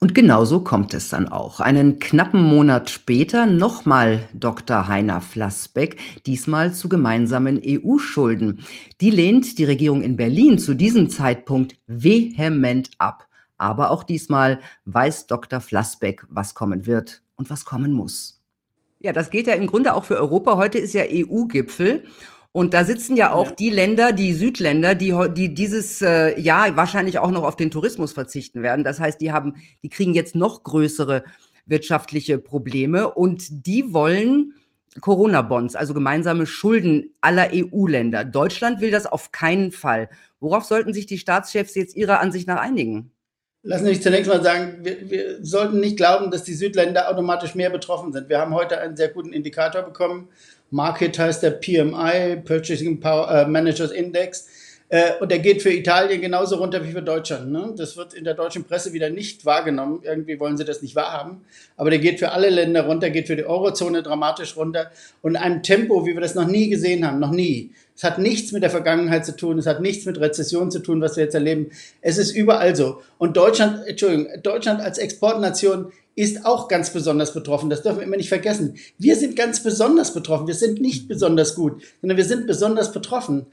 Und 0.00 0.14
genauso 0.14 0.60
kommt 0.60 0.94
es 0.94 1.08
dann 1.08 1.28
auch. 1.28 1.60
Einen 1.60 1.98
knappen 1.98 2.42
Monat 2.42 2.90
später 2.90 3.46
nochmal 3.46 4.28
Dr. 4.34 4.88
Heiner 4.88 5.20
Flassbeck, 5.20 5.98
diesmal 6.26 6.72
zu 6.74 6.88
gemeinsamen 6.88 7.60
EU-Schulden. 7.64 8.64
Die 9.00 9.10
lehnt 9.10 9.58
die 9.58 9.64
Regierung 9.64 10.02
in 10.02 10.16
Berlin 10.16 10.58
zu 10.58 10.74
diesem 10.74 11.08
Zeitpunkt 11.10 11.76
vehement 11.86 12.90
ab. 12.98 13.28
Aber 13.56 13.90
auch 13.90 14.02
diesmal 14.02 14.60
weiß 14.84 15.26
Dr. 15.26 15.60
Flassbeck, 15.60 16.26
was 16.28 16.54
kommen 16.54 16.86
wird 16.86 17.22
und 17.36 17.50
was 17.50 17.64
kommen 17.64 17.92
muss. 17.92 18.40
Ja, 19.00 19.12
das 19.12 19.30
geht 19.30 19.46
ja 19.46 19.54
im 19.54 19.66
Grunde 19.66 19.94
auch 19.94 20.04
für 20.04 20.16
Europa. 20.16 20.56
Heute 20.56 20.78
ist 20.78 20.94
ja 20.94 21.02
EU-Gipfel. 21.06 22.04
Und 22.56 22.72
da 22.72 22.84
sitzen 22.84 23.16
ja 23.16 23.32
auch 23.32 23.48
ja. 23.48 23.54
die 23.56 23.70
Länder, 23.70 24.12
die 24.12 24.32
Südländer, 24.32 24.94
die, 24.94 25.12
die 25.34 25.52
dieses 25.52 26.00
äh, 26.02 26.38
Jahr 26.40 26.76
wahrscheinlich 26.76 27.18
auch 27.18 27.32
noch 27.32 27.42
auf 27.42 27.56
den 27.56 27.72
Tourismus 27.72 28.12
verzichten 28.12 28.62
werden. 28.62 28.84
Das 28.84 29.00
heißt, 29.00 29.20
die 29.20 29.32
haben, 29.32 29.56
die 29.82 29.88
kriegen 29.88 30.14
jetzt 30.14 30.36
noch 30.36 30.62
größere 30.62 31.24
wirtschaftliche 31.66 32.38
Probleme 32.38 33.12
und 33.12 33.66
die 33.66 33.92
wollen 33.92 34.54
Corona-Bonds, 35.00 35.74
also 35.74 35.94
gemeinsame 35.94 36.46
Schulden 36.46 37.16
aller 37.20 37.48
EU-Länder. 37.52 38.24
Deutschland 38.24 38.80
will 38.80 38.92
das 38.92 39.06
auf 39.06 39.32
keinen 39.32 39.72
Fall. 39.72 40.08
Worauf 40.38 40.62
sollten 40.62 40.94
sich 40.94 41.06
die 41.06 41.18
Staatschefs 41.18 41.74
jetzt 41.74 41.96
ihrer 41.96 42.20
Ansicht 42.20 42.46
nach 42.46 42.60
einigen? 42.60 43.10
Lassen 43.64 43.86
Sie 43.86 43.90
mich 43.90 44.02
zunächst 44.02 44.30
mal 44.30 44.44
sagen, 44.44 44.84
wir, 44.84 45.10
wir, 45.10 45.44
sollten 45.44 45.80
nicht 45.80 45.96
glauben, 45.96 46.30
dass 46.30 46.44
die 46.44 46.54
Südländer 46.54 47.10
automatisch 47.10 47.56
mehr 47.56 47.70
betroffen 47.70 48.12
sind. 48.12 48.28
Wir 48.28 48.38
haben 48.38 48.54
heute 48.54 48.78
einen 48.78 48.94
sehr 48.94 49.08
guten 49.08 49.32
Indikator 49.32 49.82
bekommen 49.82 50.28
Market 50.70 51.18
heißt 51.18 51.42
der 51.42 51.50
PMI, 51.52 52.42
Purchasing 52.44 53.00
Power 53.00 53.30
äh, 53.30 53.46
Managers 53.46 53.90
Index. 53.90 54.48
Äh, 54.88 55.12
und 55.20 55.30
der 55.30 55.38
geht 55.38 55.62
für 55.62 55.72
Italien 55.72 56.20
genauso 56.20 56.56
runter 56.56 56.84
wie 56.84 56.92
für 56.92 57.02
Deutschland. 57.02 57.50
Ne? 57.50 57.74
Das 57.76 57.96
wird 57.96 58.14
in 58.14 58.24
der 58.24 58.34
deutschen 58.34 58.64
Presse 58.64 58.92
wieder 58.92 59.10
nicht 59.10 59.44
wahrgenommen. 59.44 60.00
Irgendwie 60.02 60.38
wollen 60.38 60.56
sie 60.56 60.64
das 60.64 60.82
nicht 60.82 60.94
wahrhaben. 60.94 61.40
Aber 61.76 61.90
der 61.90 61.98
geht 61.98 62.18
für 62.18 62.32
alle 62.32 62.50
Länder 62.50 62.86
runter, 62.86 63.10
geht 63.10 63.26
für 63.26 63.36
die 63.36 63.44
Eurozone 63.44 64.02
dramatisch 64.02 64.56
runter. 64.56 64.90
Und 65.22 65.32
in 65.32 65.36
einem 65.38 65.62
Tempo, 65.62 66.06
wie 66.06 66.14
wir 66.14 66.20
das 66.20 66.34
noch 66.34 66.46
nie 66.46 66.68
gesehen 66.68 67.06
haben, 67.06 67.18
noch 67.18 67.32
nie. 67.32 67.72
Es 67.96 68.04
hat 68.04 68.18
nichts 68.18 68.52
mit 68.52 68.62
der 68.62 68.70
Vergangenheit 68.70 69.24
zu 69.24 69.36
tun, 69.36 69.58
es 69.58 69.66
hat 69.66 69.80
nichts 69.80 70.04
mit 70.04 70.20
Rezession 70.20 70.70
zu 70.70 70.80
tun, 70.80 71.00
was 71.00 71.16
wir 71.16 71.24
jetzt 71.24 71.34
erleben. 71.34 71.70
Es 72.00 72.18
ist 72.18 72.32
überall 72.32 72.76
so. 72.76 73.02
Und 73.18 73.36
Deutschland, 73.36 73.86
Entschuldigung, 73.86 74.28
Deutschland 74.42 74.80
als 74.80 74.98
Exportnation 74.98 75.92
ist 76.16 76.44
auch 76.46 76.68
ganz 76.68 76.92
besonders 76.92 77.34
betroffen. 77.34 77.70
Das 77.70 77.82
dürfen 77.82 77.98
wir 77.98 78.06
immer 78.06 78.16
nicht 78.16 78.28
vergessen. 78.28 78.76
Wir 78.98 79.16
sind 79.16 79.36
ganz 79.36 79.62
besonders 79.62 80.14
betroffen. 80.14 80.46
Wir 80.46 80.54
sind 80.54 80.80
nicht 80.80 81.08
besonders 81.08 81.54
gut, 81.54 81.82
sondern 82.00 82.16
wir 82.16 82.24
sind 82.24 82.46
besonders 82.46 82.92
betroffen. 82.92 83.46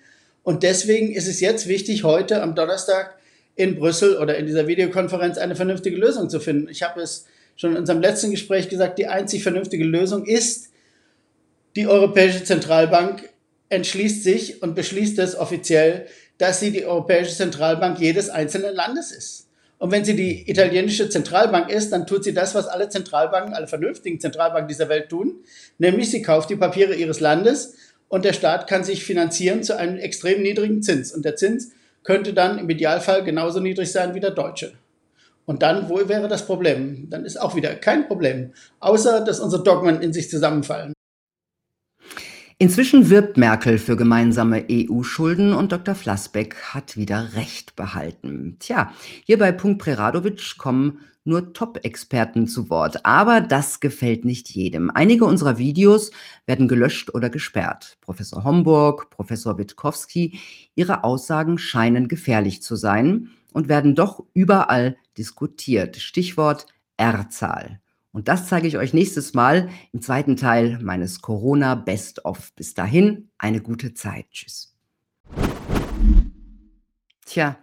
Und 0.44 0.64
deswegen 0.64 1.12
ist 1.12 1.28
es 1.28 1.40
jetzt 1.40 1.68
wichtig, 1.68 2.04
heute 2.04 2.42
am 2.42 2.56
Donnerstag 2.56 3.16
in 3.56 3.78
Brüssel 3.78 4.18
oder 4.18 4.38
in 4.38 4.46
dieser 4.46 4.68
Videokonferenz 4.68 5.38
eine 5.38 5.56
vernünftige 5.56 5.98
Lösung 5.98 6.30
zu 6.30 6.40
finden. 6.40 6.70
Ich 6.70 6.84
habe 6.84 7.02
es 7.02 7.26
schon 7.56 7.72
in 7.72 7.78
unserem 7.78 8.02
letzten 8.02 8.32
Gespräch 8.32 8.70
gesagt, 8.70 8.98
die 8.98 9.08
einzig 9.08 9.44
vernünftige 9.44 9.84
Lösung 9.84 10.26
ist, 10.26 10.70
die 11.76 11.88
Europäische 11.88 12.44
Zentralbank 12.44 13.30
entschließt 13.70 14.24
sich 14.24 14.62
und 14.62 14.76
beschließt 14.76 15.18
es 15.20 15.36
offiziell, 15.36 16.08
dass 16.38 16.60
sie 16.60 16.72
die 16.72 16.86
Europäische 16.86 17.36
Zentralbank 17.36 18.00
jedes 18.00 18.30
einzelnen 18.30 18.76
Landes 18.76 19.12
ist. 19.12 19.48
Und 19.82 19.90
wenn 19.90 20.06
sie 20.06 20.16
die 20.16 20.48
italienische 20.48 21.10
Zentralbank 21.10 21.72
ist, 21.72 21.92
dann 21.92 22.06
tut 22.06 22.24
sie 22.24 22.36
das, 22.36 22.54
was 22.54 22.68
alle 22.68 22.90
Zentralbanken, 22.90 23.56
alle 23.56 23.66
vernünftigen 23.66 24.20
Zentralbanken 24.20 24.68
dieser 24.68 24.90
Welt 24.90 25.10
tun, 25.10 25.44
nämlich 25.80 26.12
sie 26.12 26.22
kauft 26.22 26.52
die 26.52 26.56
Papiere 26.56 26.94
ihres 26.94 27.20
Landes 27.20 27.74
und 28.08 28.24
der 28.24 28.34
Staat 28.34 28.68
kann 28.68 28.84
sich 28.84 29.04
finanzieren 29.04 29.64
zu 29.64 29.76
einem 29.76 29.98
extrem 29.98 30.44
niedrigen 30.44 30.84
Zins. 30.84 31.12
Und 31.12 31.26
der 31.26 31.36
Zins 31.36 31.72
könnte 32.04 32.34
dann 32.34 32.60
im 32.60 32.70
Idealfall 32.70 33.24
genauso 33.24 33.60
niedrig 33.60 33.92
sein 33.92 34.14
wie 34.14 34.20
der 34.20 34.30
deutsche. 34.30 34.74
Und 35.48 35.64
dann, 35.64 35.90
wo 35.90 36.08
wäre 36.08 36.28
das 36.28 36.46
Problem? 36.46 37.08
Dann 37.10 37.26
ist 37.26 37.42
auch 37.42 37.56
wieder 37.56 37.74
kein 37.74 38.08
Problem, 38.08 38.54
außer 38.82 39.22
dass 39.22 39.40
unsere 39.40 39.64
Dogmen 39.64 40.00
in 40.00 40.14
sich 40.14 40.30
zusammenfallen. 40.30 40.94
Inzwischen 42.62 43.10
wirbt 43.10 43.38
Merkel 43.38 43.80
für 43.80 43.98
gemeinsame 43.98 44.68
EU-Schulden 44.70 45.56
und 45.56 45.72
Dr. 45.72 45.96
Flassbeck 45.96 46.58
hat 46.62 46.96
wieder 46.96 47.34
Recht 47.34 47.76
behalten. 47.76 48.58
Tja, 48.60 48.94
hier 49.26 49.40
bei 49.40 49.52
Punkt 49.52 49.82
Preradovic 49.82 50.60
kommen 50.60 51.00
nur 51.24 51.54
Top-Experten 51.54 52.46
zu 52.48 52.70
Wort. 52.70 53.04
Aber 53.04 53.42
das 53.42 53.80
gefällt 53.80 54.26
nicht 54.26 54.48
jedem. 54.52 54.92
Einige 54.92 55.26
unserer 55.26 55.58
Videos 55.58 56.12
werden 56.46 56.68
gelöscht 56.68 57.12
oder 57.16 57.32
gesperrt. 57.32 57.98
Professor 58.00 58.44
Homburg, 58.44 59.10
Professor 59.10 59.58
Witkowski, 59.58 60.38
ihre 60.76 61.04
Aussagen 61.04 61.58
scheinen 61.58 62.08
gefährlich 62.08 62.62
zu 62.62 62.76
sein 62.76 63.32
und 63.54 63.70
werden 63.70 63.96
doch 63.96 64.24
überall 64.36 64.98
diskutiert. 65.18 65.98
Stichwort 65.98 66.68
R-Zahl. 66.98 67.81
Und 68.12 68.28
das 68.28 68.48
zeige 68.48 68.68
ich 68.68 68.78
euch 68.78 68.94
nächstes 68.94 69.34
Mal 69.34 69.70
im 69.94 70.02
zweiten 70.02 70.36
Teil 70.36 70.80
meines 70.82 71.22
Corona 71.22 71.76
Best-of. 71.76 72.54
Bis 72.56 72.74
dahin, 72.74 73.30
eine 73.38 73.62
gute 73.62 73.94
Zeit. 73.94 74.26
Tschüss. 74.32 74.76
Tja, 77.26 77.58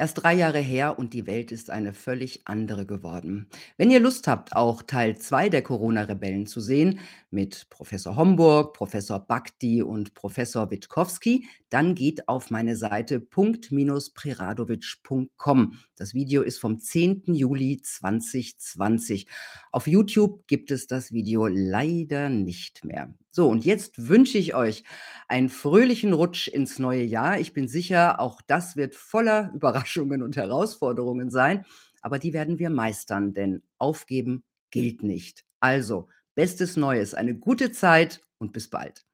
Erst 0.00 0.22
drei 0.22 0.32
Jahre 0.32 0.60
her 0.60 0.98
und 0.98 1.12
die 1.12 1.26
Welt 1.26 1.52
ist 1.52 1.68
eine 1.68 1.92
völlig 1.92 2.40
andere 2.46 2.86
geworden. 2.86 3.50
Wenn 3.76 3.90
ihr 3.90 4.00
Lust 4.00 4.26
habt, 4.28 4.56
auch 4.56 4.80
Teil 4.80 5.18
2 5.18 5.50
der 5.50 5.60
Corona-Rebellen 5.60 6.46
zu 6.46 6.60
sehen, 6.60 7.00
mit 7.30 7.66
Professor 7.68 8.16
Homburg, 8.16 8.72
Professor 8.72 9.20
Bakti 9.20 9.82
und 9.82 10.14
Professor 10.14 10.70
Witkowski, 10.70 11.46
dann 11.68 11.94
geht 11.94 12.28
auf 12.28 12.50
meine 12.50 12.76
Seite 12.76 13.20
punkt-preradovic.com. 13.20 15.78
Das 15.96 16.14
Video 16.14 16.40
ist 16.40 16.58
vom 16.58 16.78
10. 16.78 17.24
Juli 17.26 17.82
2020. 17.82 19.26
Auf 19.70 19.86
YouTube 19.86 20.46
gibt 20.46 20.70
es 20.70 20.86
das 20.86 21.12
Video 21.12 21.46
leider 21.46 22.30
nicht 22.30 22.86
mehr. 22.86 23.12
So, 23.32 23.48
und 23.48 23.64
jetzt 23.64 24.08
wünsche 24.08 24.38
ich 24.38 24.54
euch 24.54 24.82
einen 25.28 25.48
fröhlichen 25.48 26.12
Rutsch 26.12 26.48
ins 26.48 26.78
neue 26.78 27.04
Jahr. 27.04 27.38
Ich 27.38 27.52
bin 27.52 27.68
sicher, 27.68 28.20
auch 28.20 28.42
das 28.42 28.76
wird 28.76 28.94
voller 28.94 29.52
Überraschungen 29.54 30.22
und 30.22 30.36
Herausforderungen 30.36 31.30
sein, 31.30 31.64
aber 32.02 32.18
die 32.18 32.32
werden 32.32 32.58
wir 32.58 32.70
meistern, 32.70 33.34
denn 33.34 33.62
aufgeben 33.78 34.42
gilt 34.70 35.02
nicht. 35.02 35.44
Also, 35.60 36.08
bestes 36.34 36.76
Neues, 36.76 37.14
eine 37.14 37.34
gute 37.36 37.70
Zeit 37.72 38.20
und 38.38 38.52
bis 38.52 38.68
bald. 38.70 39.04